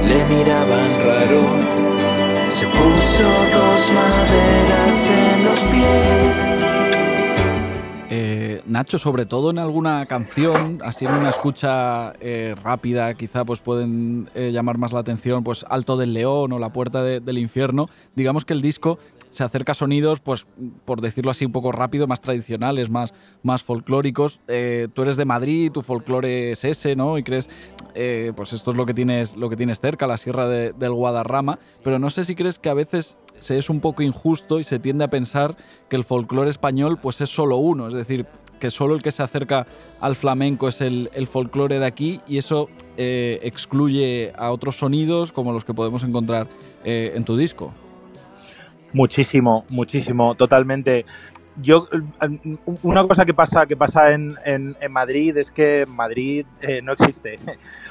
le 0.06 0.24
miraban 0.24 1.00
raro, 1.02 2.50
se 2.50 2.66
puso 2.66 3.22
dos 3.22 3.90
maderas 3.90 5.10
en 5.10 5.44
los 5.44 5.60
pies 5.60 6.43
Nacho, 8.74 8.98
sobre 8.98 9.24
todo 9.24 9.50
en 9.50 9.58
alguna 9.58 10.04
canción, 10.06 10.80
así 10.84 11.04
en 11.04 11.12
una 11.14 11.30
escucha 11.30 12.12
eh, 12.20 12.56
rápida, 12.60 13.14
quizá 13.14 13.44
pues 13.44 13.60
pueden 13.60 14.28
eh, 14.34 14.50
llamar 14.50 14.78
más 14.78 14.92
la 14.92 14.98
atención, 14.98 15.44
pues 15.44 15.64
Alto 15.68 15.96
del 15.96 16.12
León 16.12 16.50
o 16.50 16.58
La 16.58 16.70
Puerta 16.70 17.00
de, 17.00 17.20
del 17.20 17.38
Infierno. 17.38 17.88
Digamos 18.16 18.44
que 18.44 18.52
el 18.52 18.60
disco 18.60 18.98
se 19.30 19.44
acerca 19.44 19.70
a 19.72 19.74
sonidos, 19.76 20.18
pues 20.18 20.46
por 20.84 21.00
decirlo 21.02 21.30
así 21.30 21.44
un 21.44 21.52
poco 21.52 21.70
rápido, 21.70 22.08
más 22.08 22.20
tradicionales, 22.20 22.90
más, 22.90 23.14
más 23.44 23.62
folclóricos. 23.62 24.40
Eh, 24.48 24.88
tú 24.92 25.02
eres 25.02 25.16
de 25.16 25.24
Madrid, 25.24 25.70
tu 25.70 25.82
folclore 25.82 26.50
es 26.50 26.64
ese, 26.64 26.96
¿no? 26.96 27.16
Y 27.16 27.22
crees, 27.22 27.48
pues 28.34 28.52
esto 28.54 28.72
es 28.72 28.76
lo 28.76 28.86
que 28.86 28.94
tienes, 28.94 29.36
lo 29.36 29.50
que 29.50 29.56
tienes 29.56 29.78
cerca, 29.78 30.08
la 30.08 30.16
Sierra 30.16 30.48
de, 30.48 30.72
del 30.72 30.94
Guadarrama. 30.94 31.60
Pero 31.84 32.00
no 32.00 32.10
sé 32.10 32.24
si 32.24 32.34
crees 32.34 32.58
que 32.58 32.70
a 32.70 32.74
veces 32.74 33.16
se 33.38 33.56
es 33.56 33.70
un 33.70 33.78
poco 33.80 34.02
injusto 34.02 34.58
y 34.58 34.64
se 34.64 34.80
tiende 34.80 35.04
a 35.04 35.10
pensar 35.10 35.56
que 35.88 35.94
el 35.94 36.02
folclore 36.02 36.50
español 36.50 36.98
pues 37.00 37.20
es 37.20 37.30
solo 37.30 37.56
uno, 37.58 37.86
es 37.88 37.94
decir, 37.94 38.26
que 38.64 38.70
solo 38.70 38.94
el 38.94 39.02
que 39.02 39.10
se 39.10 39.22
acerca 39.22 39.66
al 40.00 40.16
flamenco 40.16 40.68
es 40.68 40.80
el, 40.80 41.10
el 41.12 41.26
folclore 41.26 41.78
de 41.78 41.84
aquí 41.84 42.22
y 42.26 42.38
eso 42.38 42.70
eh, 42.96 43.38
excluye 43.42 44.32
a 44.38 44.50
otros 44.52 44.78
sonidos 44.78 45.32
como 45.32 45.52
los 45.52 45.66
que 45.66 45.74
podemos 45.74 46.02
encontrar 46.02 46.46
eh, 46.82 47.12
en 47.14 47.26
tu 47.26 47.36
disco. 47.36 47.74
Muchísimo, 48.94 49.66
muchísimo, 49.68 50.34
totalmente. 50.34 51.04
Yo 51.60 51.86
una 52.80 53.06
cosa 53.06 53.26
que 53.26 53.34
pasa 53.34 53.66
que 53.66 53.76
pasa 53.76 54.14
en, 54.14 54.34
en, 54.46 54.74
en 54.80 54.92
Madrid 54.92 55.36
es 55.36 55.52
que 55.52 55.84
Madrid 55.86 56.46
eh, 56.62 56.80
no 56.80 56.92
existe, 56.92 57.38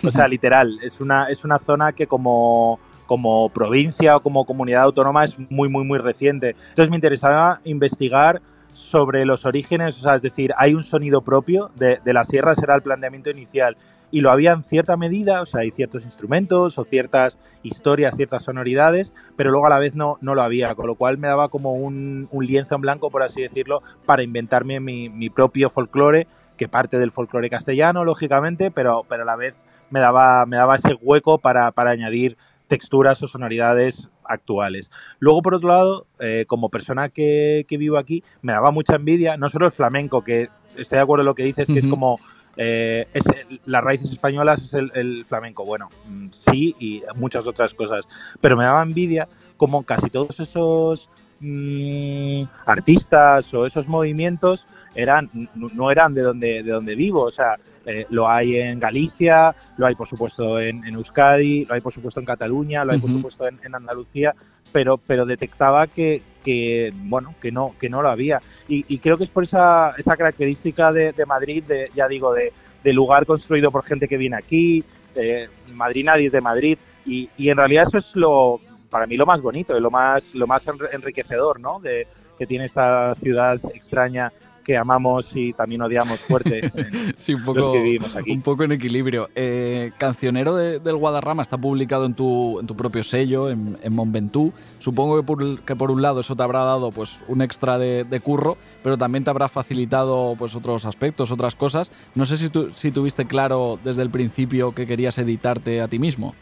o 0.03 0.09
sea 0.09 0.27
literal 0.35 0.79
es 0.81 0.99
una 0.99 1.29
es 1.29 1.45
una 1.45 1.59
zona 1.59 1.91
que 1.91 2.07
como 2.07 2.79
como 3.05 3.49
provincia 3.49 4.17
o 4.17 4.23
como 4.23 4.43
comunidad 4.43 4.81
autónoma 4.85 5.23
es 5.23 5.37
muy 5.51 5.69
muy 5.69 5.83
muy 5.83 5.99
reciente. 5.99 6.55
Entonces 6.69 6.89
me 6.89 6.95
interesaba 6.95 7.61
investigar 7.63 8.41
sobre 8.73 9.25
los 9.25 9.45
orígenes, 9.45 9.97
o 9.99 10.01
sea, 10.01 10.15
es 10.15 10.21
decir, 10.21 10.51
hay 10.57 10.73
un 10.73 10.83
sonido 10.83 11.21
propio 11.21 11.71
de, 11.75 11.99
de 12.03 12.13
la 12.13 12.23
sierra, 12.23 12.55
será 12.55 12.75
el 12.75 12.81
planteamiento 12.81 13.29
inicial. 13.29 13.77
Y 14.11 14.21
lo 14.21 14.29
había 14.29 14.51
en 14.51 14.61
cierta 14.61 14.95
medida, 14.95 15.41
o 15.41 15.45
sea, 15.47 15.61
hay 15.61 15.71
ciertos 15.71 16.05
instrumentos 16.05 16.77
o 16.77 16.83
ciertas 16.83 17.39
historias, 17.63 18.15
ciertas 18.15 18.43
sonoridades, 18.43 19.11
pero 19.35 19.49
luego 19.49 19.65
a 19.65 19.71
la 19.71 19.79
vez 19.79 19.95
no, 19.95 20.19
no 20.21 20.35
lo 20.35 20.43
había, 20.43 20.75
con 20.75 20.85
lo 20.85 20.93
cual 20.93 21.17
me 21.17 21.27
daba 21.27 21.49
como 21.49 21.73
un, 21.73 22.27
un 22.31 22.45
lienzo 22.45 22.75
en 22.75 22.81
blanco, 22.81 23.09
por 23.09 23.23
así 23.23 23.41
decirlo, 23.41 23.81
para 24.05 24.21
inventarme 24.21 24.79
mi, 24.79 25.09
mi 25.09 25.31
propio 25.31 25.71
folclore, 25.71 26.27
que 26.57 26.67
parte 26.67 26.99
del 26.99 27.09
folclore 27.09 27.49
castellano, 27.49 28.05
lógicamente, 28.05 28.69
pero, 28.69 29.03
pero 29.09 29.23
a 29.23 29.25
la 29.25 29.35
vez 29.35 29.63
me 29.89 29.99
daba, 29.99 30.45
me 30.45 30.57
daba 30.57 30.75
ese 30.75 30.93
hueco 31.01 31.39
para, 31.39 31.71
para 31.71 31.91
añadir 31.91 32.37
texturas 32.73 33.21
o 33.21 33.27
sonoridades 33.27 34.09
actuales. 34.23 34.89
Luego, 35.19 35.43
por 35.43 35.53
otro 35.53 35.69
lado, 35.69 36.07
eh, 36.19 36.45
como 36.47 36.69
persona 36.69 37.09
que, 37.09 37.67
que, 37.67 37.77
vivo 37.77 37.99
aquí, 37.99 38.23
me 38.41 38.53
daba 38.53 38.71
mucha 38.71 38.95
envidia, 38.95 39.37
no 39.37 39.47
solo 39.47 39.67
el 39.67 39.71
flamenco, 39.71 40.23
que 40.23 40.49
estoy 40.75 40.97
de 40.97 41.03
acuerdo 41.03 41.21
en 41.21 41.27
lo 41.27 41.35
que 41.35 41.43
dices, 41.43 41.69
uh 41.69 41.71
-huh. 41.71 41.75
que 41.75 41.79
es 41.81 41.87
como 41.87 42.19
eh, 42.57 43.07
es, 43.13 43.23
las 43.65 43.83
raíces 43.83 44.09
españolas 44.09 44.63
es 44.63 44.73
el, 44.73 44.91
el, 44.95 45.23
flamenco. 45.25 45.65
Bueno, 45.65 45.89
mm, 46.07 46.27
sí, 46.29 46.73
y 46.79 47.01
muchas 47.15 47.45
otras 47.45 47.75
cosas. 47.75 48.07
Pero 48.41 48.57
me 48.57 48.63
daba 48.63 48.81
envidia 48.81 49.27
como 49.55 49.83
casi 49.83 50.09
todos 50.09 50.39
esos 50.39 51.09
mmm, 51.41 52.41
artistas 52.65 53.53
o 53.53 53.67
esos 53.67 53.87
movimientos 53.87 54.65
eran, 54.95 55.29
no 55.55 55.91
eran 55.91 56.13
de 56.13 56.21
donde, 56.21 56.63
de 56.63 56.71
donde 56.71 56.95
vivo. 56.95 57.21
O 57.21 57.31
sea, 57.31 57.55
eh, 57.85 58.05
lo 58.09 58.29
hay 58.29 58.57
en 58.57 58.79
Galicia, 58.79 59.55
lo 59.77 59.85
hay 59.87 59.95
por 59.95 60.07
supuesto 60.07 60.59
en, 60.59 60.85
en, 60.85 60.95
Euskadi, 60.95 61.65
lo 61.65 61.73
hay 61.73 61.81
por 61.81 61.91
supuesto 61.91 62.19
en 62.19 62.25
Cataluña, 62.25 62.85
lo 62.85 62.93
hay 62.93 62.99
por 62.99 63.09
uh 63.09 63.13
-huh. 63.13 63.17
supuesto 63.17 63.47
en, 63.47 63.59
en, 63.63 63.75
Andalucía, 63.75 64.33
pero, 64.71 64.97
pero 64.97 65.25
detectaba 65.25 65.87
que, 65.87 66.21
que, 66.43 66.93
bueno, 66.95 67.35
que 67.41 67.51
no, 67.51 67.75
que 67.79 67.89
no 67.89 68.01
lo 68.01 68.09
había. 68.09 68.41
Y, 68.67 68.85
y 68.87 68.99
creo 68.99 69.17
que 69.17 69.25
es 69.25 69.29
por 69.29 69.43
esa, 69.43 69.93
esa 69.97 70.15
característica 70.15 70.91
de, 70.93 71.11
de 71.11 71.25
Madrid, 71.25 71.63
de, 71.63 71.89
ya 71.95 72.07
digo, 72.07 72.33
de, 72.33 72.53
de 72.83 72.93
lugar 72.93 73.25
construido 73.25 73.71
por 73.71 73.83
gente 73.83 74.07
que 74.07 74.17
viene 74.17 74.37
aquí, 74.37 74.83
eh, 75.15 75.47
Madrid 75.73 76.05
nadie 76.05 76.27
es 76.27 76.31
de 76.31 76.41
Madrid, 76.41 76.77
y, 77.05 77.29
y 77.37 77.49
en 77.49 77.57
realidad 77.57 77.85
eso 77.87 77.97
es 77.97 78.15
lo, 78.15 78.59
para 78.89 79.05
mí 79.07 79.15
lo 79.17 79.25
más 79.25 79.41
bonito, 79.41 79.77
y 79.77 79.81
lo 79.81 79.91
más, 79.91 80.33
lo 80.33 80.47
más 80.47 80.65
enri- 80.67 80.89
enriquecedor, 80.91 81.59
¿no? 81.59 81.79
De, 81.79 82.07
que 82.37 82.47
tiene 82.47 82.65
esta 82.65 83.13
ciudad 83.15 83.59
extraña 83.75 84.33
que 84.63 84.77
amamos 84.77 85.27
y 85.35 85.53
también 85.53 85.81
odiamos 85.81 86.19
fuerte. 86.19 86.71
Sí, 87.17 87.33
un 87.33 87.43
poco, 87.43 87.73
que 87.73 87.81
vivimos 87.81 88.15
aquí. 88.15 88.31
un 88.31 88.41
poco 88.41 88.63
en 88.63 88.71
equilibrio. 88.73 89.29
Eh, 89.35 89.91
Cancionero 89.97 90.55
de- 90.55 90.79
del 90.79 90.95
Guadarrama 90.95 91.41
está 91.41 91.57
publicado 91.57 92.05
en 92.05 92.13
tu, 92.13 92.59
en 92.59 92.67
tu 92.67 92.75
propio 92.75 93.03
sello, 93.03 93.49
en, 93.49 93.77
en 93.83 93.93
Monventú. 93.93 94.51
Supongo 94.79 95.17
que 95.17 95.23
por, 95.23 95.41
el- 95.41 95.59
que 95.65 95.75
por 95.75 95.91
un 95.91 96.01
lado 96.01 96.19
eso 96.21 96.35
te 96.35 96.43
habrá 96.43 96.63
dado 96.63 96.91
pues, 96.91 97.21
un 97.27 97.41
extra 97.41 97.77
de, 97.77 98.03
de 98.03 98.19
curro, 98.19 98.57
pero 98.83 98.97
también 98.97 99.23
te 99.23 99.29
habrá 99.29 99.47
facilitado 99.49 100.35
pues, 100.37 100.55
otros 100.55 100.85
aspectos, 100.85 101.31
otras 101.31 101.55
cosas. 101.55 101.91
No 102.15 102.25
sé 102.25 102.37
si, 102.37 102.49
tu- 102.49 102.71
si 102.73 102.91
tuviste 102.91 103.25
claro 103.25 103.79
desde 103.83 104.01
el 104.01 104.09
principio 104.09 104.73
que 104.73 104.87
querías 104.87 105.17
editarte 105.17 105.81
a 105.81 105.87
ti 105.87 105.99
mismo. 105.99 106.35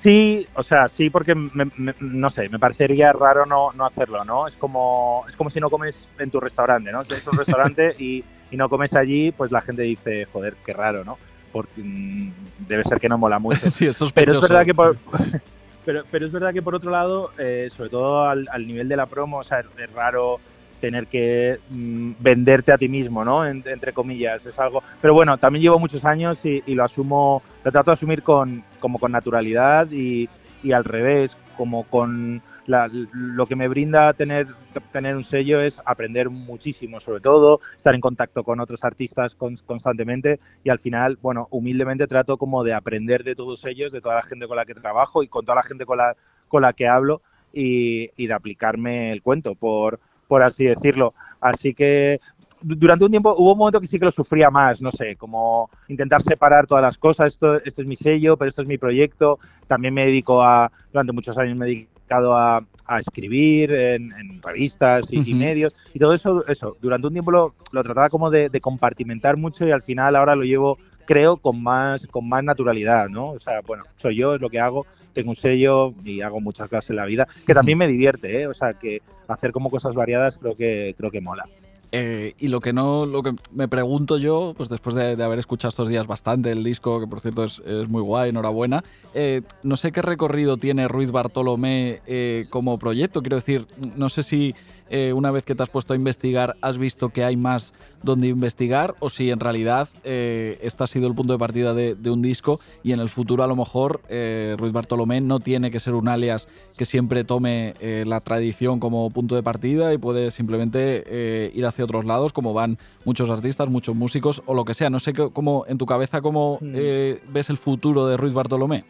Sí, 0.00 0.46
o 0.54 0.62
sea, 0.62 0.86
sí, 0.88 1.10
porque 1.10 1.34
me- 1.34 1.70
me- 1.76 1.94
no 1.98 2.30
sé, 2.30 2.48
me 2.48 2.60
parecería 2.60 3.12
raro 3.12 3.46
no, 3.46 3.72
no 3.72 3.84
hacerlo, 3.84 4.24
¿no? 4.24 4.46
Es 4.46 4.54
como, 4.56 5.24
es 5.28 5.36
como 5.36 5.50
si 5.50 5.58
no 5.58 5.68
comes 5.70 6.06
en 6.20 6.30
tu 6.30 6.38
restaurante, 6.38 6.92
¿no? 6.92 7.02
Si 7.02 7.08
tienes 7.08 7.26
un 7.26 7.36
restaurante 7.38 7.96
y, 7.98 8.24
y 8.52 8.56
no 8.56 8.68
comes 8.68 8.94
allí, 8.94 9.32
pues 9.32 9.50
la 9.50 9.60
gente 9.60 9.82
dice, 9.82 10.26
joder, 10.32 10.54
qué 10.64 10.72
raro, 10.72 11.04
¿no? 11.04 11.18
Porque 11.52 11.82
mm, 11.82 12.32
debe 12.68 12.84
ser 12.84 13.00
que 13.00 13.08
no 13.08 13.18
mola 13.18 13.40
mucho. 13.40 13.58
sí, 13.70 13.86
es 13.88 13.98
Pero 14.14 14.34
es 14.34 14.40
verdad 14.40 14.64
que 14.64 14.74
por, 14.74 14.96
pero, 15.84 16.04
pero 16.12 16.26
es 16.26 16.32
verdad 16.32 16.52
que 16.52 16.62
por 16.62 16.76
otro 16.76 16.92
lado, 16.92 17.32
eh, 17.36 17.68
sobre 17.76 17.90
todo 17.90 18.22
al, 18.28 18.46
al 18.52 18.66
nivel 18.68 18.88
de 18.88 18.96
la 18.96 19.06
promo, 19.06 19.38
o 19.38 19.44
sea, 19.44 19.60
es, 19.60 19.66
es 19.78 19.92
raro 19.92 20.38
tener 20.80 21.06
que 21.06 21.58
mm, 21.70 22.12
venderte 22.20 22.72
a 22.72 22.78
ti 22.78 22.88
mismo, 22.88 23.24
¿no? 23.24 23.46
En- 23.46 23.62
entre 23.66 23.92
comillas, 23.92 24.44
es 24.46 24.58
algo. 24.58 24.82
Pero 25.00 25.14
bueno, 25.14 25.38
también 25.38 25.62
llevo 25.62 25.78
muchos 25.78 26.04
años 26.04 26.44
y, 26.44 26.62
y 26.66 26.74
lo 26.74 26.84
asumo, 26.84 27.42
lo 27.64 27.72
trato 27.72 27.90
de 27.90 27.94
asumir 27.94 28.22
con, 28.22 28.62
como 28.80 28.98
con 28.98 29.12
naturalidad 29.12 29.88
y, 29.90 30.28
y 30.62 30.72
al 30.72 30.84
revés, 30.84 31.36
como 31.56 31.84
con 31.84 32.42
la- 32.66 32.88
lo 32.92 33.46
que 33.46 33.56
me 33.56 33.66
brinda 33.68 34.12
tener, 34.12 34.46
tener 34.92 35.16
un 35.16 35.24
sello 35.24 35.60
es 35.60 35.80
aprender 35.86 36.28
muchísimo, 36.28 37.00
sobre 37.00 37.20
todo, 37.20 37.60
estar 37.76 37.94
en 37.94 38.00
contacto 38.00 38.44
con 38.44 38.60
otros 38.60 38.84
artistas 38.84 39.34
con- 39.34 39.56
constantemente 39.66 40.38
y 40.62 40.70
al 40.70 40.78
final, 40.78 41.18
bueno, 41.22 41.48
humildemente 41.50 42.06
trato 42.06 42.36
como 42.36 42.62
de 42.64 42.74
aprender 42.74 43.24
de 43.24 43.34
todos 43.34 43.64
ellos, 43.64 43.90
de 43.92 44.00
toda 44.02 44.16
la 44.16 44.22
gente 44.22 44.46
con 44.46 44.56
la 44.56 44.66
que 44.66 44.74
trabajo 44.74 45.22
y 45.22 45.28
con 45.28 45.44
toda 45.44 45.56
la 45.56 45.62
gente 45.62 45.86
con 45.86 45.96
la, 45.98 46.14
con 46.48 46.62
la 46.62 46.72
que 46.74 46.86
hablo 46.86 47.22
y, 47.54 48.10
y 48.22 48.26
de 48.26 48.34
aplicarme 48.34 49.10
el 49.12 49.22
cuento, 49.22 49.54
por, 49.54 49.98
por 50.28 50.42
así 50.42 50.66
decirlo. 50.66 51.14
Así 51.40 51.74
que 51.74 52.20
du- 52.60 52.76
durante 52.76 53.04
un 53.04 53.10
tiempo 53.10 53.34
hubo 53.36 53.52
un 53.52 53.58
momento 53.58 53.80
que 53.80 53.86
sí 53.88 53.98
que 53.98 54.04
lo 54.04 54.10
sufría 54.12 54.50
más, 54.50 54.80
no 54.82 54.92
sé, 54.92 55.16
como 55.16 55.70
intentar 55.88 56.22
separar 56.22 56.66
todas 56.66 56.82
las 56.82 56.98
cosas, 56.98 57.32
esto, 57.32 57.56
esto 57.56 57.82
es 57.82 57.88
mi 57.88 57.96
sello, 57.96 58.36
pero 58.36 58.48
esto 58.48 58.62
es 58.62 58.68
mi 58.68 58.78
proyecto, 58.78 59.38
también 59.66 59.94
me 59.94 60.04
dedico 60.06 60.42
a, 60.42 60.70
durante 60.92 61.12
muchos 61.12 61.36
años 61.38 61.56
me 61.58 61.66
he 61.66 61.68
dedicado 61.70 62.34
a, 62.36 62.64
a 62.86 62.98
escribir 62.98 63.70
en, 63.72 64.12
en 64.12 64.42
revistas 64.42 65.12
y, 65.12 65.30
y 65.30 65.34
Ujú. 65.34 65.36
medios 65.36 65.74
y 65.92 65.98
todo 65.98 66.14
eso, 66.14 66.44
eso, 66.46 66.76
durante 66.80 67.06
un 67.06 67.12
tiempo 67.12 67.30
lo, 67.30 67.54
lo 67.72 67.82
trataba 67.82 68.08
como 68.10 68.30
de, 68.30 68.48
de 68.50 68.60
compartimentar 68.60 69.36
mucho 69.36 69.66
y 69.66 69.70
al 69.72 69.82
final 69.82 70.16
ahora 70.16 70.34
lo 70.36 70.42
llevo 70.44 70.78
creo 71.08 71.38
con 71.38 71.62
más 71.62 72.06
con 72.08 72.28
más 72.28 72.44
naturalidad, 72.44 73.08
¿no? 73.08 73.30
O 73.30 73.40
sea, 73.40 73.62
bueno, 73.66 73.84
soy 73.96 74.16
yo, 74.16 74.34
es 74.34 74.42
lo 74.42 74.50
que 74.50 74.60
hago, 74.60 74.84
tengo 75.14 75.30
un 75.30 75.36
sello 75.36 75.94
y 76.04 76.20
hago 76.20 76.38
muchas 76.38 76.68
cosas 76.68 76.90
en 76.90 76.96
la 76.96 77.06
vida, 77.06 77.26
que 77.46 77.54
también 77.54 77.78
me 77.78 77.86
divierte, 77.86 78.42
¿eh? 78.42 78.46
O 78.46 78.52
sea, 78.52 78.74
que 78.74 79.00
hacer 79.26 79.50
como 79.50 79.70
cosas 79.70 79.94
variadas 79.94 80.36
creo 80.36 80.54
que 80.54 80.94
creo 80.98 81.10
que 81.10 81.22
mola. 81.22 81.46
Eh, 81.92 82.34
y 82.38 82.48
lo 82.48 82.60
que 82.60 82.74
no, 82.74 83.06
lo 83.06 83.22
que 83.22 83.34
me 83.52 83.68
pregunto 83.68 84.18
yo, 84.18 84.52
pues 84.54 84.68
después 84.68 84.94
de, 84.94 85.22
haber 85.24 85.38
escuchado 85.38 85.70
estos 85.70 85.88
días 85.88 86.06
bastante 86.06 86.50
el 86.50 86.62
disco, 86.62 87.00
que 87.00 87.06
por 87.06 87.20
cierto 87.20 87.44
es, 87.44 87.62
es 87.64 87.88
muy 87.88 88.02
guay, 88.02 88.28
enhorabuena, 88.28 88.84
eh, 89.14 89.40
no 89.62 89.76
sé 89.76 89.90
qué 89.92 90.02
recorrido 90.02 90.58
tiene 90.58 90.88
Ruiz 90.88 91.10
Bartolomé 91.10 92.00
eh, 92.06 92.44
como 92.50 92.78
proyecto. 92.78 93.22
Quiero 93.22 93.36
decir, 93.36 93.64
no 93.96 94.10
sé 94.10 94.22
si 94.22 94.54
eh, 94.90 95.12
una 95.12 95.30
vez 95.30 95.44
que 95.44 95.54
te 95.54 95.62
has 95.62 95.70
puesto 95.70 95.92
a 95.92 95.96
investigar 95.96 96.56
has 96.60 96.78
visto 96.78 97.08
que 97.10 97.24
hay 97.24 97.36
más 97.36 97.74
donde 98.02 98.28
investigar 98.28 98.94
o 99.00 99.10
si 99.10 99.30
en 99.30 99.40
realidad 99.40 99.88
eh, 100.04 100.58
este 100.62 100.84
ha 100.84 100.86
sido 100.86 101.08
el 101.08 101.14
punto 101.14 101.32
de 101.32 101.38
partida 101.38 101.74
de, 101.74 101.94
de 101.96 102.10
un 102.10 102.22
disco 102.22 102.60
y 102.84 102.92
en 102.92 103.00
el 103.00 103.08
futuro 103.08 103.42
a 103.42 103.46
lo 103.48 103.56
mejor 103.56 104.00
eh, 104.08 104.54
Ruiz 104.58 104.72
Bartolomé 104.72 105.20
no 105.20 105.40
tiene 105.40 105.70
que 105.72 105.80
ser 105.80 105.94
un 105.94 106.06
alias 106.08 106.48
que 106.76 106.84
siempre 106.84 107.24
tome 107.24 107.74
eh, 107.80 108.04
la 108.06 108.20
tradición 108.20 108.78
como 108.78 109.08
punto 109.10 109.34
de 109.34 109.42
partida 109.42 109.92
y 109.92 109.98
puede 109.98 110.30
simplemente 110.30 111.02
eh, 111.06 111.50
ir 111.54 111.66
hacia 111.66 111.84
otros 111.84 112.04
lados 112.04 112.32
como 112.32 112.52
van 112.54 112.78
muchos 113.04 113.28
artistas, 113.30 113.68
muchos 113.68 113.96
músicos 113.96 114.42
o 114.46 114.54
lo 114.54 114.64
que 114.64 114.74
sea. 114.74 114.90
No 114.90 115.00
sé 115.00 115.12
cómo 115.12 115.64
en 115.66 115.78
tu 115.78 115.86
cabeza 115.86 116.20
cómo 116.20 116.58
Mm. 116.60 117.32
ves 117.32 117.50
el 117.50 117.58
futuro 117.58 118.06
de 118.06 118.16
Ruiz 118.16 118.32
Bartolomé. 118.32 118.84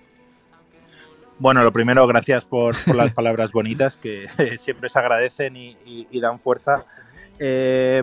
Bueno, 1.38 1.62
lo 1.62 1.72
primero, 1.72 2.06
gracias 2.06 2.44
por, 2.44 2.74
las 2.94 3.12
palabras 3.12 3.52
bonitas 3.52 3.96
que 3.96 4.26
siempre 4.58 4.88
se 4.88 4.98
agradecen 4.98 5.56
y 5.56 6.20
dan 6.20 6.38
fuerza. 6.38 6.84
Eh, 7.38 8.02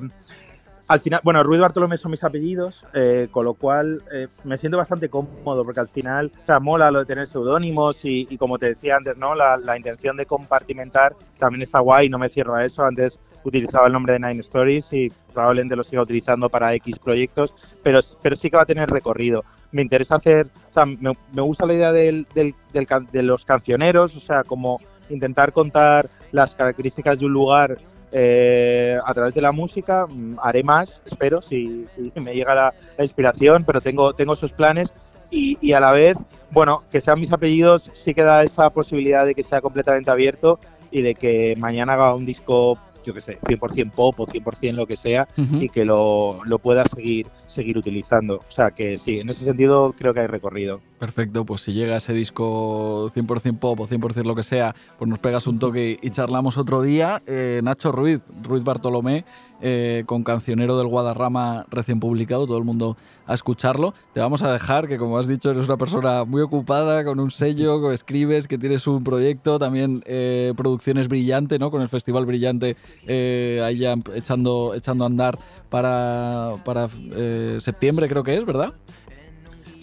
al 0.88 0.99
final, 0.99 1.19
bueno, 1.23 1.41
Ruiz 1.43 1.59
Bartolomé 1.61 1.97
son 1.97 2.11
mis 2.11 2.23
apellidos, 2.23 2.86
eh, 2.93 3.27
con 3.31 3.45
lo 3.45 3.55
cual 3.55 4.03
eh, 4.13 4.27
me 4.43 4.57
siento 4.57 4.77
bastante 4.77 5.09
cómodo 5.09 5.63
porque 5.63 5.79
al 5.79 5.88
final, 5.88 6.31
o 6.43 6.45
sea, 6.45 6.59
mola 6.59 6.91
lo 6.91 6.99
de 6.99 7.05
tener 7.05 7.27
seudónimos 7.27 8.05
y, 8.05 8.27
y 8.29 8.38
como 8.38 8.59
te 8.59 8.67
decía 8.67 8.95
antes, 8.97 9.17
¿no? 9.17 9.33
La, 9.33 9.57
la 9.57 9.77
intención 9.77 10.15
de 10.15 10.25
compartimentar 10.25 11.15
también 11.39 11.63
está 11.63 11.79
guay, 11.79 12.07
no 12.09 12.19
me 12.19 12.29
cierro 12.29 12.55
a 12.55 12.63
eso. 12.65 12.83
Antes 12.83 13.19
utilizaba 13.43 13.88
el 13.88 13.93
nombre 13.93 14.13
de 14.13 14.19
Nine 14.19 14.39
Stories 14.41 14.91
y 14.93 15.07
probablemente 15.33 15.75
lo 15.75 15.83
siga 15.83 16.01
utilizando 16.03 16.49
para 16.49 16.73
X 16.75 16.99
proyectos, 16.99 17.53
pero, 17.83 17.99
pero 18.21 18.36
sí 18.36 18.49
que 18.49 18.57
va 18.57 18.63
a 18.63 18.67
tener 18.67 18.89
recorrido. 18.89 19.43
Me 19.71 19.81
interesa 19.81 20.15
hacer, 20.15 20.47
o 20.69 20.73
sea, 20.73 20.86
me, 20.86 21.11
me 21.33 21.41
gusta 21.41 21.65
la 21.65 21.73
idea 21.73 21.91
del, 21.91 22.27
del- 22.36 22.55
del 22.73 22.88
de 23.11 23.23
los 23.23 23.43
cancioneros, 23.43 24.15
o 24.15 24.19
sea, 24.19 24.43
como 24.43 24.79
intentar 25.09 25.51
contar 25.51 26.09
las 26.31 26.53
características 26.55 27.19
de 27.19 27.25
un 27.25 27.33
lugar 27.33 27.77
eh, 28.18 28.97
a 29.05 29.13
través 29.13 29.34
de 29.34 29.41
la 29.41 29.51
música. 29.51 30.07
Mm, 30.07 30.38
Haré 30.41 30.63
más, 30.63 31.01
espero, 31.05 31.41
si, 31.41 31.86
si 31.93 32.11
me 32.22 32.34
llega 32.34 32.55
la, 32.55 32.74
la 32.97 33.03
inspiración, 33.03 33.63
pero 33.68 33.82
tengo, 33.82 34.13
tengo 34.13 34.34
esos 34.34 34.53
planes 34.53 34.93
y, 35.30 35.57
y 35.59 35.74
a 35.74 35.82
la 35.82 35.91
vez, 35.91 36.16
bueno, 36.51 36.84
que 36.89 37.01
sean 37.01 37.20
mis 37.20 37.34
apellidos 37.34 37.91
sí 37.93 38.13
que 38.13 38.22
da 38.24 38.41
esa 38.43 38.70
posibilidad 38.70 39.26
de 39.26 39.36
que 39.36 39.43
sea 39.43 39.59
completamente 39.59 40.09
abierto 40.09 40.59
y 40.91 41.01
de 41.01 41.13
que 41.16 41.57
mañana 41.59 41.93
haga 41.93 42.16
un 42.16 42.26
disco, 42.26 42.78
yo 43.03 43.13
que 43.13 43.20
sé, 43.20 43.38
100% 43.41 43.91
pop 43.91 44.18
o 44.18 44.26
100% 44.26 44.72
lo 44.76 44.88
que 44.88 44.95
sea 44.95 45.28
y 45.59 45.68
que 45.68 45.84
lo, 45.84 46.39
lo 46.45 46.57
pueda 46.59 46.86
seguir, 46.86 47.28
seguir 47.47 47.78
utilizando. 47.78 48.38
O 48.38 48.51
sea 48.51 48.72
que 48.72 48.97
sí, 48.97 49.20
en 49.20 49.30
ese 49.30 49.43
sentido 49.43 49.93
creo 49.97 50.13
que 50.13 50.22
hay 50.22 50.28
recorrido. 50.28 50.80
Perfecto, 50.99 51.45
pues 51.45 51.61
si 51.61 51.73
llega 51.73 51.97
ese 51.97 52.13
disco 52.13 53.09
100% 53.09 53.59
pop 53.59 53.77
o 53.77 53.85
100% 53.87 54.23
lo 54.23 54.33
que 54.33 54.43
sea, 54.43 54.73
pues 54.97 55.09
nos 55.09 55.19
pegas 55.19 55.45
un 55.45 55.59
toque 55.59 55.99
y 56.01 56.09
charlamos 56.11 56.57
otro 56.57 56.81
día. 56.81 57.21
Eh, 57.27 57.59
Nacho 57.63 57.91
Ruiz, 57.91 58.21
Ruiz 58.41 58.63
Bartolomé, 58.63 59.25
eh, 59.61 60.03
con 60.05 60.23
Cancionero 60.23 60.77
del 60.77 60.87
Guadarrama 60.87 61.65
recién 61.69 61.99
publicado, 61.99 62.47
todo 62.47 62.57
el 62.57 62.63
mundo 62.63 62.95
a 63.27 63.33
escucharlo. 63.33 63.93
Te 64.13 64.21
vamos 64.21 64.41
a 64.43 64.53
dejar, 64.53 64.87
que 64.87 64.97
como 64.97 65.17
has 65.17 65.27
dicho, 65.27 65.51
eres 65.51 65.65
una 65.65 65.75
persona 65.75 66.23
muy 66.23 66.41
ocupada, 66.41 67.03
con 67.03 67.19
un 67.19 67.31
sello, 67.31 67.81
que 67.81 67.93
escribes, 67.93 68.47
que 68.47 68.57
tienes 68.57 68.87
un 68.87 69.03
proyecto, 69.03 69.59
también 69.59 70.01
eh, 70.05 70.53
producciones 70.55 71.09
brillante, 71.09 71.59
¿no? 71.59 71.71
Con 71.71 71.81
el 71.81 71.89
Festival 71.89 72.25
Brillante 72.25 72.77
eh, 73.05 73.61
ahí 73.63 73.79
ya 73.79 73.95
echando, 74.13 74.73
echando 74.73 75.03
a 75.03 75.07
andar 75.07 75.39
para, 75.69 76.53
para 76.63 76.87
eh, 77.15 77.57
septiembre, 77.59 78.07
creo 78.07 78.23
que 78.23 78.37
es, 78.37 78.45
¿verdad? 78.45 78.73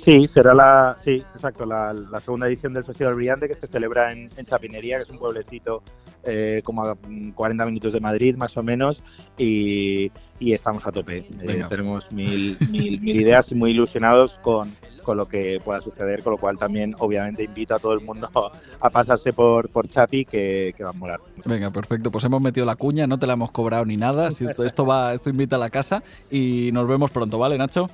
Sí, 0.02 0.26
será 0.26 0.52
la, 0.52 0.96
sí, 0.98 1.22
exacto, 1.32 1.64
la, 1.64 1.92
la 1.92 2.18
segunda 2.18 2.48
edición 2.48 2.72
del 2.72 2.82
Festival 2.82 3.14
Brillante 3.14 3.46
que 3.46 3.54
se 3.54 3.68
celebra 3.68 4.10
en, 4.10 4.26
en 4.36 4.44
Chapinería, 4.44 4.96
que 4.96 5.04
es 5.04 5.10
un 5.10 5.18
pueblecito 5.18 5.80
eh, 6.24 6.60
como 6.64 6.84
a 6.84 6.96
mm, 6.96 7.30
40 7.30 7.66
minutos 7.66 7.92
de 7.92 8.00
Madrid 8.00 8.34
más 8.36 8.56
o 8.56 8.64
menos 8.64 9.04
y, 9.38 10.10
y 10.40 10.54
estamos 10.54 10.84
a 10.84 10.90
tope. 10.90 11.24
Eh, 11.42 11.64
tenemos 11.68 12.10
mil, 12.10 12.56
mil, 12.68 13.00
mil 13.00 13.20
ideas 13.20 13.52
y 13.52 13.54
muy 13.54 13.70
ilusionados 13.70 14.40
con, 14.42 14.74
con 15.04 15.18
lo 15.18 15.28
que 15.28 15.60
pueda 15.64 15.80
suceder, 15.80 16.24
con 16.24 16.32
lo 16.32 16.38
cual 16.38 16.58
también 16.58 16.96
obviamente 16.98 17.44
invito 17.44 17.76
a 17.76 17.78
todo 17.78 17.92
el 17.92 18.00
mundo 18.00 18.28
a 18.80 18.90
pasarse 18.90 19.32
por, 19.32 19.68
por 19.68 19.86
Chapi 19.86 20.24
que, 20.24 20.74
que 20.76 20.82
va 20.82 20.90
a 20.90 20.94
molar. 20.94 21.20
Venga, 21.44 21.70
perfecto. 21.70 22.10
Pues 22.10 22.24
hemos 22.24 22.42
metido 22.42 22.66
la 22.66 22.74
cuña, 22.74 23.06
no 23.06 23.20
te 23.20 23.28
la 23.28 23.34
hemos 23.34 23.52
cobrado 23.52 23.84
ni 23.84 23.96
nada. 23.96 24.32
Si 24.32 24.44
esto, 24.44 24.64
esto 24.64 24.84
va, 24.84 25.14
esto 25.14 25.30
invita 25.30 25.54
a 25.54 25.60
la 25.60 25.68
casa 25.68 26.02
y 26.28 26.70
nos 26.72 26.88
vemos 26.88 27.12
pronto, 27.12 27.38
¿vale, 27.38 27.56
Nacho? 27.56 27.88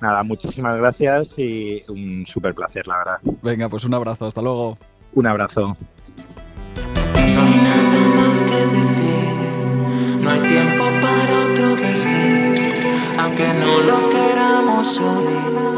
Nada, 0.00 0.22
muchísimas 0.22 0.76
gracias 0.76 1.38
y 1.38 1.82
un 1.88 2.24
súper 2.26 2.54
placer, 2.54 2.86
la 2.86 2.98
verdad. 2.98 3.20
Venga, 3.42 3.68
pues 3.68 3.84
un 3.84 3.94
abrazo, 3.94 4.26
hasta 4.26 4.40
luego. 4.40 4.78
Un 5.12 5.26
abrazo. 5.26 5.76
No 7.14 7.42
hay 7.42 7.54
nada 7.56 8.00
más 8.16 8.42
que 8.42 8.56
decir, 8.56 10.20
no 10.20 10.30
hay 10.30 10.40
tiempo 10.40 10.84
para 11.00 11.50
otro 11.50 11.76
desliz, 11.76 13.18
aunque 13.18 13.52
no 13.54 13.80
lo 13.80 14.10
queramos 14.10 15.00
oír, 15.00 15.74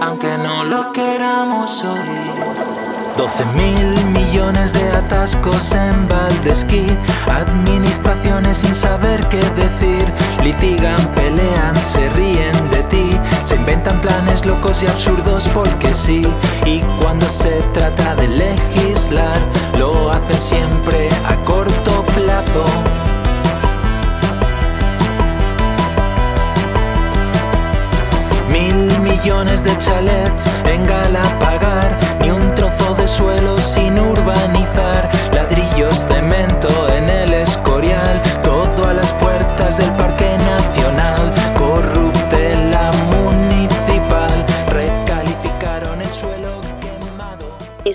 aunque 0.00 0.38
no 0.38 0.64
lo 0.64 0.92
queramos 0.92 1.84
oír. 1.84 2.76
12 3.16 3.44
mil 3.56 4.06
millones 4.12 4.74
de 4.74 4.90
atascos 4.90 5.74
en 5.74 6.06
Valdesquí, 6.08 6.84
administraciones 7.26 8.58
sin 8.58 8.74
saber 8.74 9.26
qué 9.28 9.40
decir, 9.56 10.04
litigan, 10.44 11.00
pelean, 11.14 11.74
se 11.76 12.10
ríen 12.10 12.70
de 12.70 12.82
ti, 12.90 13.10
se 13.46 13.54
inventan 13.54 14.00
planes 14.00 14.44
locos 14.44 14.82
y 14.82 14.88
absurdos 14.88 15.48
porque 15.54 15.94
sí, 15.94 16.20
y 16.64 16.80
cuando 17.00 17.28
se 17.28 17.62
trata 17.72 18.16
de 18.16 18.26
legislar, 18.26 19.38
lo 19.78 20.10
hacen 20.10 20.40
siempre 20.40 21.08
a 21.24 21.36
corto 21.44 22.02
plazo. 22.16 22.64
Mil 28.50 29.00
millones 29.00 29.62
de 29.62 29.78
chalets 29.78 30.46
en 30.64 30.84
Galapagar, 30.84 31.96
ni 32.20 32.30
un 32.30 32.52
trozo 32.56 32.96
de 32.96 33.06
suelo 33.06 33.56
sin 33.58 33.96
urbanizar, 33.96 35.08
ladrillos, 35.32 36.04
cemento 36.08 36.88
en 36.88 37.08
el 37.08 37.32
escorial, 37.32 38.20
todo 38.42 38.88
a 38.88 38.94
las 38.94 39.12
puertas 39.14 39.76
del 39.76 39.90
Parque 39.92 40.36
Nacional, 40.38 41.32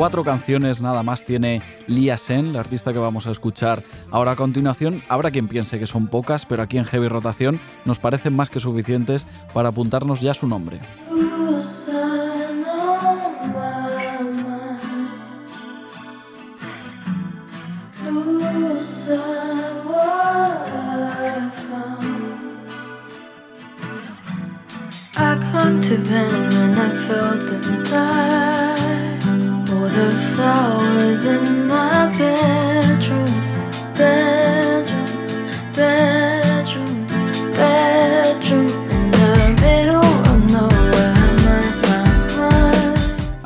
Cuatro 0.00 0.24
canciones 0.24 0.80
nada 0.80 1.02
más 1.02 1.26
tiene 1.26 1.60
Lia 1.86 2.16
Sen, 2.16 2.54
la 2.54 2.60
artista 2.60 2.90
que 2.90 2.98
vamos 2.98 3.26
a 3.26 3.32
escuchar 3.32 3.82
ahora 4.10 4.30
a 4.30 4.36
continuación. 4.36 5.02
Habrá 5.10 5.30
quien 5.30 5.46
piense 5.46 5.78
que 5.78 5.86
son 5.86 6.06
pocas, 6.06 6.46
pero 6.46 6.62
aquí 6.62 6.78
en 6.78 6.86
Heavy 6.86 7.06
Rotación 7.06 7.60
nos 7.84 7.98
parecen 7.98 8.34
más 8.34 8.48
que 8.48 8.60
suficientes 8.60 9.26
para 9.52 9.68
apuntarnos 9.68 10.22
ya 10.22 10.32
su 10.32 10.46
nombre. 10.46 10.78
The 30.00 30.10
flowers 30.34 31.26
in 31.26 31.66
my 31.68 32.08
bedroom, 32.16 32.69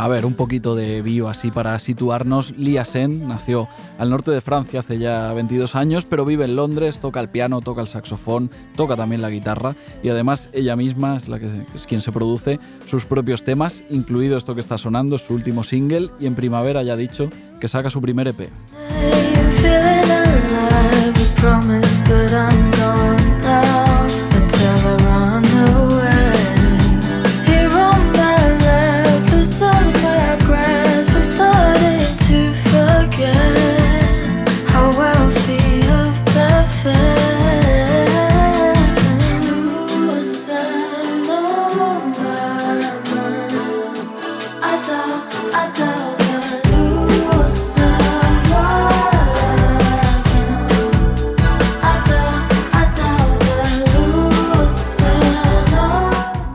A 0.04 0.08
ver, 0.08 0.26
un 0.26 0.34
poquito 0.34 0.76
de 0.76 1.00
bio 1.00 1.30
así 1.30 1.50
para 1.50 1.78
situarnos. 1.78 2.54
Lia 2.58 2.84
Sen 2.84 3.26
nació 3.26 3.68
al 3.96 4.10
norte 4.10 4.32
de 4.32 4.42
Francia 4.42 4.80
hace 4.80 4.98
ya 4.98 5.32
22 5.32 5.74
años, 5.76 6.04
pero 6.04 6.26
vive 6.26 6.44
en 6.44 6.56
Londres, 6.56 7.00
toca 7.00 7.20
el 7.20 7.30
piano, 7.30 7.62
toca 7.62 7.80
el 7.80 7.86
saxofón, 7.86 8.50
toca 8.76 8.96
también 8.96 9.22
la 9.22 9.30
guitarra 9.30 9.76
y 10.02 10.10
además 10.10 10.50
ella 10.52 10.76
misma 10.76 11.16
es, 11.16 11.28
la 11.28 11.38
que 11.38 11.48
es 11.74 11.86
quien 11.86 12.02
se 12.02 12.12
produce 12.12 12.60
sus 12.84 13.06
propios 13.06 13.44
temas, 13.44 13.82
incluido 13.88 14.36
esto 14.36 14.52
que 14.52 14.60
está 14.60 14.76
sonando, 14.76 15.16
su 15.16 15.32
último 15.32 15.64
single 15.64 16.10
y 16.20 16.26
en 16.26 16.34
primavera 16.34 16.82
ya 16.82 16.92
ha 16.92 16.96
dicho 16.96 17.30
que 17.58 17.66
saca 17.66 17.88
su 17.88 18.02
primer 18.02 18.28
EP. 18.28 18.50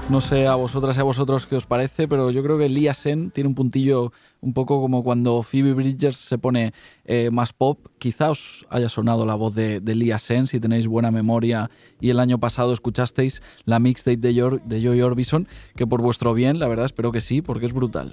No 0.10 0.22
sé 0.22 0.48
a 0.48 0.56
vosotras 0.56 0.98
y 0.98 1.00
a 1.00 1.04
vosotros 1.04 1.46
qué 1.46 1.56
os 1.56 1.68
parece, 1.68 2.08
pero 2.08 2.32
yo 2.32 2.42
creo 2.42 2.58
que 2.58 2.68
Lia 2.68 2.96
Sen 2.96 3.30
tiene 3.30 3.48
un 3.48 3.54
puntillo 3.54 4.12
un 4.42 4.54
poco 4.54 4.82
como 4.82 5.04
cuando 5.04 5.44
Phoebe 5.44 5.74
Bridgers 5.74 6.18
se 6.18 6.40
pone 6.40 6.74
eh, 7.06 7.30
más 7.32 7.54
pop. 7.54 7.80
Quizá 8.00 8.32
os 8.32 8.66
haya 8.72 8.90
sonado 8.90 9.28
la 9.28 9.36
voz 9.36 9.54
de, 9.54 9.80
Lia 9.86 10.18
Sen 10.18 10.48
si 10.48 10.60
tenéis 10.60 10.88
buena 10.88 11.12
memoria 11.12 11.70
y 12.02 12.10
el 12.10 12.20
año 12.20 12.40
pasado 12.40 12.74
escuchasteis 12.74 13.44
la 13.66 13.78
mixtape 13.78 14.18
de, 14.18 14.34
Yor- 14.34 14.64
de 14.64 14.82
Joy 14.82 15.00
Orbison, 15.04 15.48
que 15.76 15.86
por 15.86 16.02
vuestro 16.02 16.34
bien, 16.34 16.58
la 16.58 16.68
verdad 16.68 16.86
espero 16.86 17.12
que 17.12 17.22
sí, 17.22 17.44
porque 17.44 17.68
es 17.68 17.74
brutal. 17.74 18.12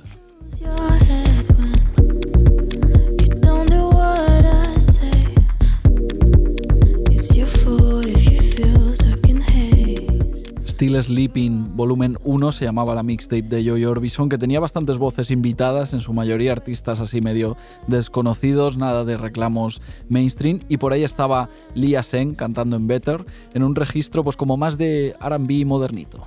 Still 10.77 11.03
Sleeping 11.03 11.75
Volumen 11.75 12.19
1 12.23 12.53
se 12.53 12.67
llamaba 12.67 12.95
la 12.95 13.03
mixtape 13.03 13.41
de 13.41 13.65
Joy 13.65 13.87
Orbison, 13.87 14.29
que 14.29 14.37
tenía 14.37 14.61
bastantes 14.61 14.99
voces 14.99 15.31
invitadas, 15.31 15.95
en 15.95 16.01
su 16.01 16.13
mayoría 16.13 16.53
artistas 16.53 17.01
así 17.01 17.23
medio 17.23 17.57
desconocidos, 17.87 18.77
nada 18.77 19.07
de 19.07 19.17
reclamos 19.17 19.81
mainstream, 20.11 20.61
y 20.69 20.77
por 20.77 20.93
ahí 20.93 21.03
estaba 21.03 21.49
Lia 21.75 22.03
Sen 22.03 22.35
cantando 22.35 22.77
en 22.77 22.89
Better, 22.89 23.25
en 23.55 23.63
un 23.63 23.75
registro 23.75 24.23
pues 24.23 24.37
como 24.37 24.59
más 24.59 24.77
de 24.77 25.17
RB 25.19 25.65
modernito. 25.65 26.27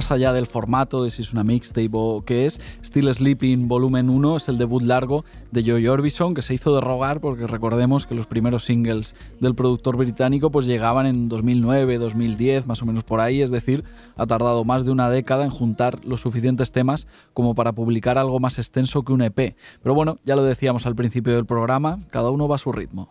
Más 0.00 0.10
allá 0.10 0.32
del 0.32 0.46
formato, 0.46 1.04
de 1.04 1.10
si 1.10 1.20
es 1.20 1.34
una 1.34 1.44
mixtape 1.44 1.90
o 1.92 2.22
qué 2.24 2.46
es, 2.46 2.58
Still 2.82 3.12
Sleeping 3.12 3.68
Volumen 3.68 4.08
1 4.08 4.38
es 4.38 4.48
el 4.48 4.56
debut 4.56 4.82
largo 4.82 5.26
de 5.50 5.62
Joy 5.62 5.88
Orbison, 5.88 6.32
que 6.32 6.40
se 6.40 6.54
hizo 6.54 6.74
de 6.74 6.80
rogar 6.80 7.20
porque 7.20 7.46
recordemos 7.46 8.06
que 8.06 8.14
los 8.14 8.26
primeros 8.26 8.64
singles 8.64 9.14
del 9.40 9.54
productor 9.54 9.98
británico 9.98 10.50
pues 10.50 10.64
llegaban 10.64 11.04
en 11.04 11.28
2009, 11.28 11.98
2010, 11.98 12.66
más 12.66 12.80
o 12.80 12.86
menos 12.86 13.04
por 13.04 13.20
ahí, 13.20 13.42
es 13.42 13.50
decir, 13.50 13.84
ha 14.16 14.26
tardado 14.26 14.64
más 14.64 14.86
de 14.86 14.90
una 14.90 15.10
década 15.10 15.44
en 15.44 15.50
juntar 15.50 16.02
los 16.02 16.22
suficientes 16.22 16.72
temas 16.72 17.06
como 17.34 17.54
para 17.54 17.72
publicar 17.72 18.16
algo 18.16 18.40
más 18.40 18.58
extenso 18.58 19.02
que 19.02 19.12
un 19.12 19.20
EP. 19.20 19.54
Pero 19.82 19.94
bueno, 19.94 20.16
ya 20.24 20.34
lo 20.34 20.44
decíamos 20.44 20.86
al 20.86 20.94
principio 20.94 21.34
del 21.34 21.44
programa, 21.44 22.00
cada 22.08 22.30
uno 22.30 22.48
va 22.48 22.54
a 22.54 22.58
su 22.58 22.72
ritmo. 22.72 23.10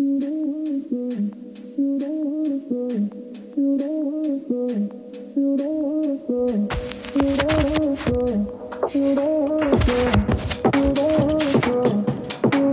You. 0.00 0.40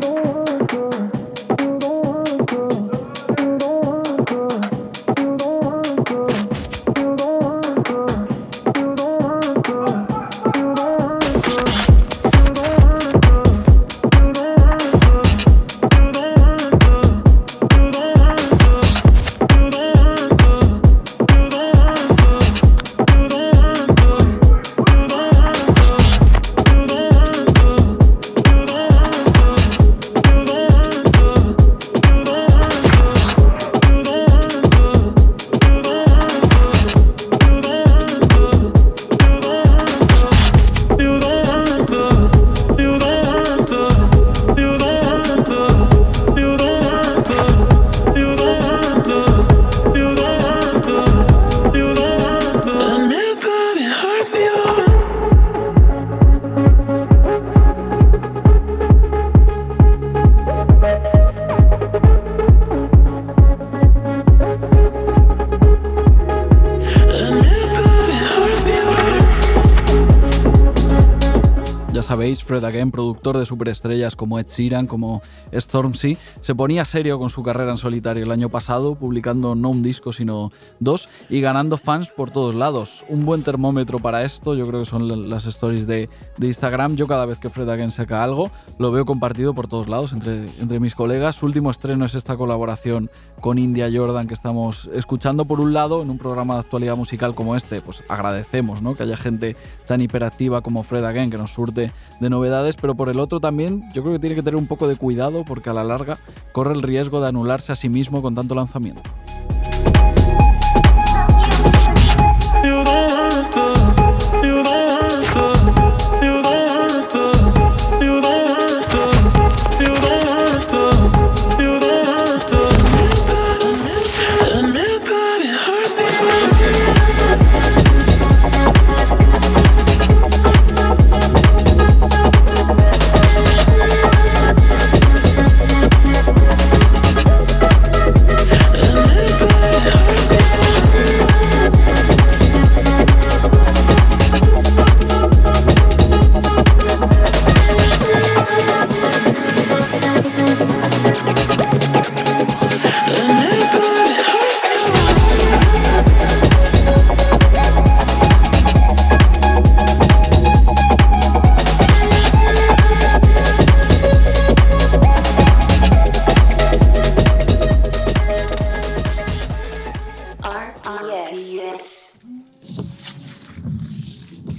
don't 0.07 0.46
Fred 72.17 72.63
Again, 72.63 72.89
productor 72.89 73.37
de 73.37 73.45
superestrellas 73.45 74.15
como 74.15 74.39
Ed 74.39 74.47
Sheeran, 74.47 74.87
como 74.87 75.21
Stormzy, 75.53 76.17
se 76.41 76.55
ponía 76.55 76.83
serio 76.83 77.19
con 77.19 77.29
su 77.29 77.43
carrera 77.43 77.69
en 77.69 77.77
solitario 77.77 78.23
el 78.23 78.31
año 78.31 78.49
pasado, 78.49 78.95
publicando 78.95 79.53
no 79.53 79.69
un 79.69 79.83
disco 79.83 80.11
sino 80.11 80.51
dos 80.79 81.09
y 81.29 81.41
ganando 81.41 81.77
fans 81.77 82.09
por 82.09 82.31
todos 82.31 82.55
lados. 82.55 83.05
Un 83.07 83.23
buen 83.23 83.43
termómetro 83.43 83.99
para 83.99 84.25
esto, 84.25 84.55
yo 84.55 84.65
creo 84.65 84.79
que 84.79 84.87
son 84.87 85.29
las 85.29 85.45
stories 85.45 85.85
de, 85.85 86.09
de 86.37 86.47
Instagram. 86.47 86.95
Yo 86.95 87.05
cada 87.05 87.27
vez 87.27 87.37
que 87.37 87.51
Fred 87.51 87.69
Again 87.69 87.91
saca 87.91 88.23
algo, 88.23 88.49
lo 88.79 88.91
veo 88.91 89.05
compartido 89.05 89.53
por 89.53 89.67
todos 89.67 89.87
lados 89.87 90.11
entre, 90.11 90.45
entre 90.59 90.79
mis 90.79 90.95
colegas. 90.95 91.35
Su 91.35 91.45
último 91.45 91.69
estreno 91.69 92.03
es 92.03 92.15
esta 92.15 92.35
colaboración 92.35 93.11
con 93.41 93.59
India 93.59 93.89
Jordan 93.93 94.27
que 94.27 94.33
estamos 94.33 94.89
escuchando 94.91 95.45
por 95.45 95.61
un 95.61 95.71
lado 95.71 96.01
en 96.01 96.09
un 96.09 96.17
programa 96.17 96.55
de 96.55 96.61
actualidad 96.61 96.95
musical 96.95 97.35
como 97.35 97.55
este. 97.55 97.79
Pues 97.81 98.03
agradecemos 98.09 98.81
¿no? 98.81 98.95
que 98.95 99.03
haya 99.03 99.17
gente 99.17 99.55
tan 99.85 100.01
hiperactiva 100.01 100.61
como 100.61 100.81
Fred 100.81 101.05
Again 101.05 101.29
que 101.29 101.37
nos 101.37 101.53
surte 101.53 101.91
de 102.19 102.29
novedades, 102.29 102.75
pero 102.75 102.95
por 102.95 103.09
el 103.09 103.19
otro 103.19 103.39
también 103.39 103.83
yo 103.93 104.01
creo 104.01 104.13
que 104.13 104.19
tiene 104.19 104.35
que 104.35 104.43
tener 104.43 104.55
un 104.55 104.67
poco 104.67 104.87
de 104.87 104.95
cuidado 104.95 105.43
porque 105.45 105.69
a 105.69 105.73
la 105.73 105.83
larga 105.83 106.17
corre 106.51 106.73
el 106.73 106.81
riesgo 106.81 107.21
de 107.21 107.27
anularse 107.27 107.71
a 107.71 107.75
sí 107.75 107.89
mismo 107.89 108.21
con 108.21 108.35
tanto 108.35 108.55
lanzamiento. 108.55 109.01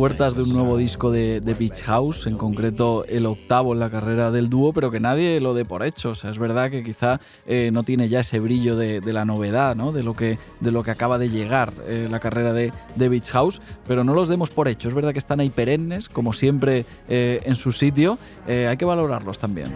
Puertas 0.00 0.34
de 0.34 0.44
un 0.44 0.54
nuevo 0.54 0.78
disco 0.78 1.10
de, 1.10 1.42
de 1.42 1.52
Beach 1.52 1.82
House, 1.82 2.26
en 2.26 2.38
concreto 2.38 3.04
el 3.04 3.26
octavo 3.26 3.74
en 3.74 3.80
la 3.80 3.90
carrera 3.90 4.30
del 4.30 4.48
dúo, 4.48 4.72
pero 4.72 4.90
que 4.90 4.98
nadie 4.98 5.38
lo 5.40 5.52
dé 5.52 5.66
por 5.66 5.84
hecho. 5.84 6.12
O 6.12 6.14
sea, 6.14 6.30
es 6.30 6.38
verdad 6.38 6.70
que 6.70 6.82
quizá 6.82 7.20
eh, 7.44 7.68
no 7.70 7.82
tiene 7.82 8.08
ya 8.08 8.20
ese 8.20 8.38
brillo 8.38 8.76
de, 8.76 9.02
de 9.02 9.12
la 9.12 9.26
novedad, 9.26 9.76
¿no? 9.76 9.92
de, 9.92 10.02
lo 10.02 10.16
que, 10.16 10.38
de 10.60 10.70
lo 10.70 10.82
que 10.82 10.90
acaba 10.90 11.18
de 11.18 11.28
llegar 11.28 11.74
eh, 11.86 12.08
la 12.10 12.18
carrera 12.18 12.54
de, 12.54 12.72
de 12.96 13.08
Beach 13.10 13.28
House, 13.28 13.60
pero 13.86 14.02
no 14.02 14.14
los 14.14 14.30
demos 14.30 14.48
por 14.48 14.68
hecho. 14.68 14.88
Es 14.88 14.94
verdad 14.94 15.12
que 15.12 15.18
están 15.18 15.38
ahí 15.38 15.50
perennes, 15.50 16.08
como 16.08 16.32
siempre, 16.32 16.86
eh, 17.06 17.42
en 17.44 17.54
su 17.54 17.70
sitio. 17.70 18.16
Hay 18.48 18.78
que 18.78 18.86
valorarlos 18.86 19.38
también. 19.38 19.70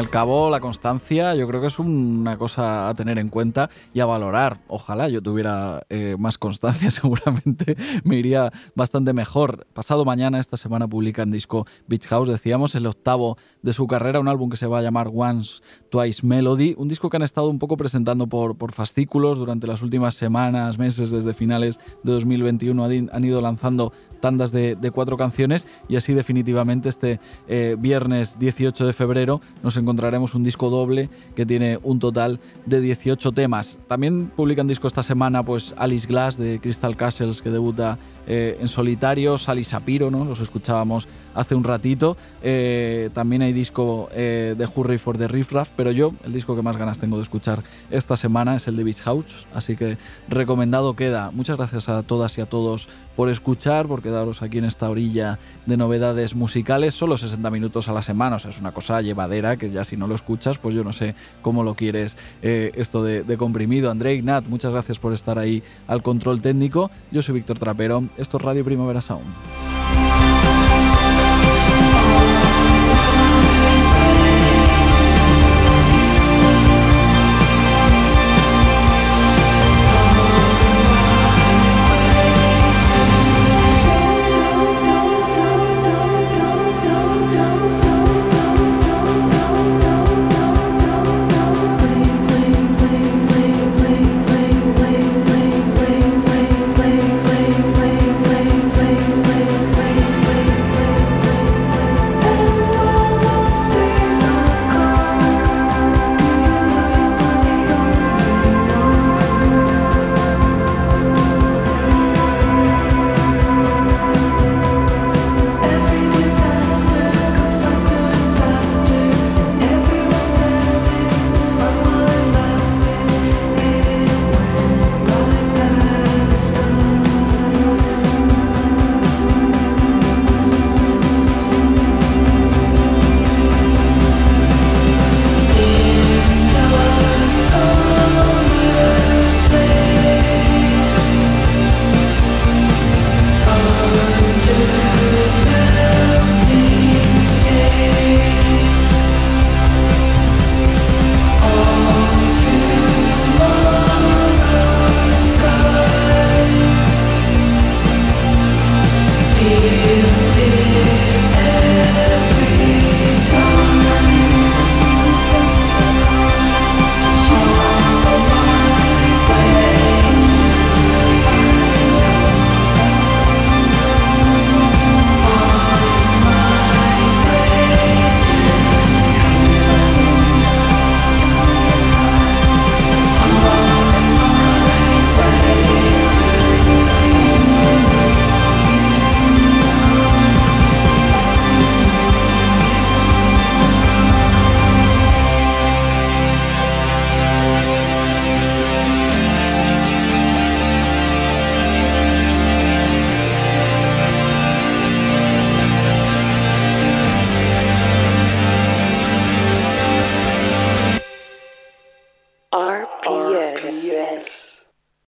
Al 0.00 0.08
cabo, 0.08 0.48
la 0.48 0.60
constancia 0.60 1.34
yo 1.34 1.46
creo 1.46 1.60
que 1.60 1.66
es 1.66 1.78
una 1.78 2.38
cosa 2.38 2.88
a 2.88 2.94
tener 2.94 3.18
en 3.18 3.28
cuenta 3.28 3.68
y 3.92 4.00
a 4.00 4.06
valorar. 4.06 4.62
Ojalá 4.66 5.10
yo 5.10 5.20
tuviera 5.20 5.82
eh, 5.90 6.16
más 6.18 6.38
constancia, 6.38 6.90
seguramente 6.90 7.76
me 8.02 8.16
iría 8.16 8.50
bastante 8.74 9.12
mejor. 9.12 9.66
Pasado 9.74 10.06
mañana, 10.06 10.40
esta 10.40 10.56
semana, 10.56 10.88
publican 10.88 11.30
disco 11.30 11.66
Beach 11.86 12.06
House, 12.06 12.28
decíamos, 12.28 12.74
el 12.76 12.86
octavo 12.86 13.36
de 13.60 13.74
su 13.74 13.86
carrera, 13.86 14.20
un 14.20 14.28
álbum 14.28 14.48
que 14.48 14.56
se 14.56 14.66
va 14.66 14.78
a 14.78 14.82
llamar 14.82 15.10
Once, 15.14 15.60
Twice 15.90 16.26
Melody, 16.26 16.74
un 16.78 16.88
disco 16.88 17.10
que 17.10 17.18
han 17.18 17.22
estado 17.22 17.50
un 17.50 17.58
poco 17.58 17.76
presentando 17.76 18.26
por, 18.26 18.56
por 18.56 18.72
fascículos 18.72 19.36
durante 19.36 19.66
las 19.66 19.82
últimas 19.82 20.14
semanas, 20.14 20.78
meses, 20.78 21.10
desde 21.10 21.34
finales 21.34 21.78
de 22.02 22.12
2021 22.12 22.84
han 23.12 23.24
ido 23.24 23.42
lanzando 23.42 23.92
tandas 24.20 24.52
de, 24.52 24.90
cuatro 24.94 25.16
canciones 25.16 25.66
y 25.88 25.96
así 25.96 26.14
definitivamente 26.14 26.88
este 26.88 27.20
eh, 27.48 27.76
viernes 27.78 28.38
18 28.38 28.86
de 28.86 28.92
febrero 28.92 29.40
nos 29.62 29.76
encontraremos 29.90 30.36
un 30.36 30.44
disco 30.44 30.70
doble 30.70 31.10
que 31.34 31.44
tiene 31.44 31.76
un 31.82 31.98
total 31.98 32.38
de 32.64 32.80
18 32.80 33.32
temas. 33.32 33.80
También 33.88 34.30
publican 34.36 34.68
disco 34.68 34.86
esta 34.86 35.02
semana 35.02 35.42
pues 35.42 35.74
Alice 35.76 36.06
Glass 36.06 36.36
de 36.36 36.60
Crystal 36.60 36.96
Castles 36.96 37.42
que 37.42 37.50
debuta 37.50 37.98
eh, 38.32 38.58
en 38.60 38.68
solitario, 38.68 39.36
Sally 39.38 39.64
Sapiro, 39.64 40.08
¿no? 40.08 40.24
los 40.24 40.38
escuchábamos 40.38 41.08
hace 41.34 41.56
un 41.56 41.64
ratito. 41.64 42.16
Eh, 42.42 43.10
también 43.12 43.42
hay 43.42 43.52
disco 43.52 44.08
de 44.14 44.68
Hurry 44.72 44.98
for 44.98 45.18
the 45.18 45.26
Riff 45.26 45.50
Raff, 45.50 45.70
pero 45.76 45.90
yo 45.90 46.14
el 46.24 46.32
disco 46.32 46.54
que 46.54 46.62
más 46.62 46.76
ganas 46.76 47.00
tengo 47.00 47.16
de 47.16 47.22
escuchar 47.22 47.64
esta 47.90 48.14
semana 48.14 48.54
es 48.54 48.68
el 48.68 48.76
de 48.76 48.84
Beach 48.84 49.02
House, 49.02 49.46
así 49.52 49.76
que 49.76 49.98
recomendado 50.28 50.94
queda. 50.94 51.32
Muchas 51.32 51.56
gracias 51.56 51.88
a 51.88 52.04
todas 52.04 52.38
y 52.38 52.40
a 52.40 52.46
todos 52.46 52.88
por 53.16 53.28
escuchar, 53.28 53.86
porque 53.86 54.08
quedaros 54.08 54.42
aquí 54.42 54.58
en 54.58 54.64
esta 54.64 54.88
orilla 54.88 55.38
de 55.66 55.76
novedades 55.76 56.34
musicales, 56.34 56.94
solo 56.94 57.16
60 57.16 57.50
minutos 57.50 57.88
a 57.88 57.92
la 57.92 58.02
semana, 58.02 58.36
o 58.36 58.38
sea, 58.38 58.50
es 58.50 58.58
una 58.58 58.72
cosa 58.72 59.00
llevadera 59.02 59.56
que 59.56 59.70
ya 59.70 59.84
si 59.84 59.96
no 59.96 60.06
lo 60.06 60.14
escuchas, 60.14 60.58
pues 60.58 60.74
yo 60.74 60.84
no 60.84 60.92
sé 60.92 61.14
cómo 61.42 61.62
lo 61.62 61.74
quieres 61.74 62.16
eh, 62.42 62.72
esto 62.76 63.02
de, 63.02 63.22
de, 63.22 63.36
comprimido. 63.36 63.90
André 63.90 64.14
Ignat, 64.14 64.46
muchas 64.46 64.72
gracias 64.72 64.98
por 64.98 65.12
estar 65.12 65.38
ahí 65.38 65.62
al 65.86 66.02
control 66.02 66.40
técnico. 66.40 66.90
Yo 67.10 67.22
soy 67.22 67.34
Víctor 67.34 67.58
Trapero, 67.58 68.04
esto 68.20 68.36
es 68.36 68.42
Radio 68.44 68.64
Primavera 68.64 69.00
Sound. 69.00 69.79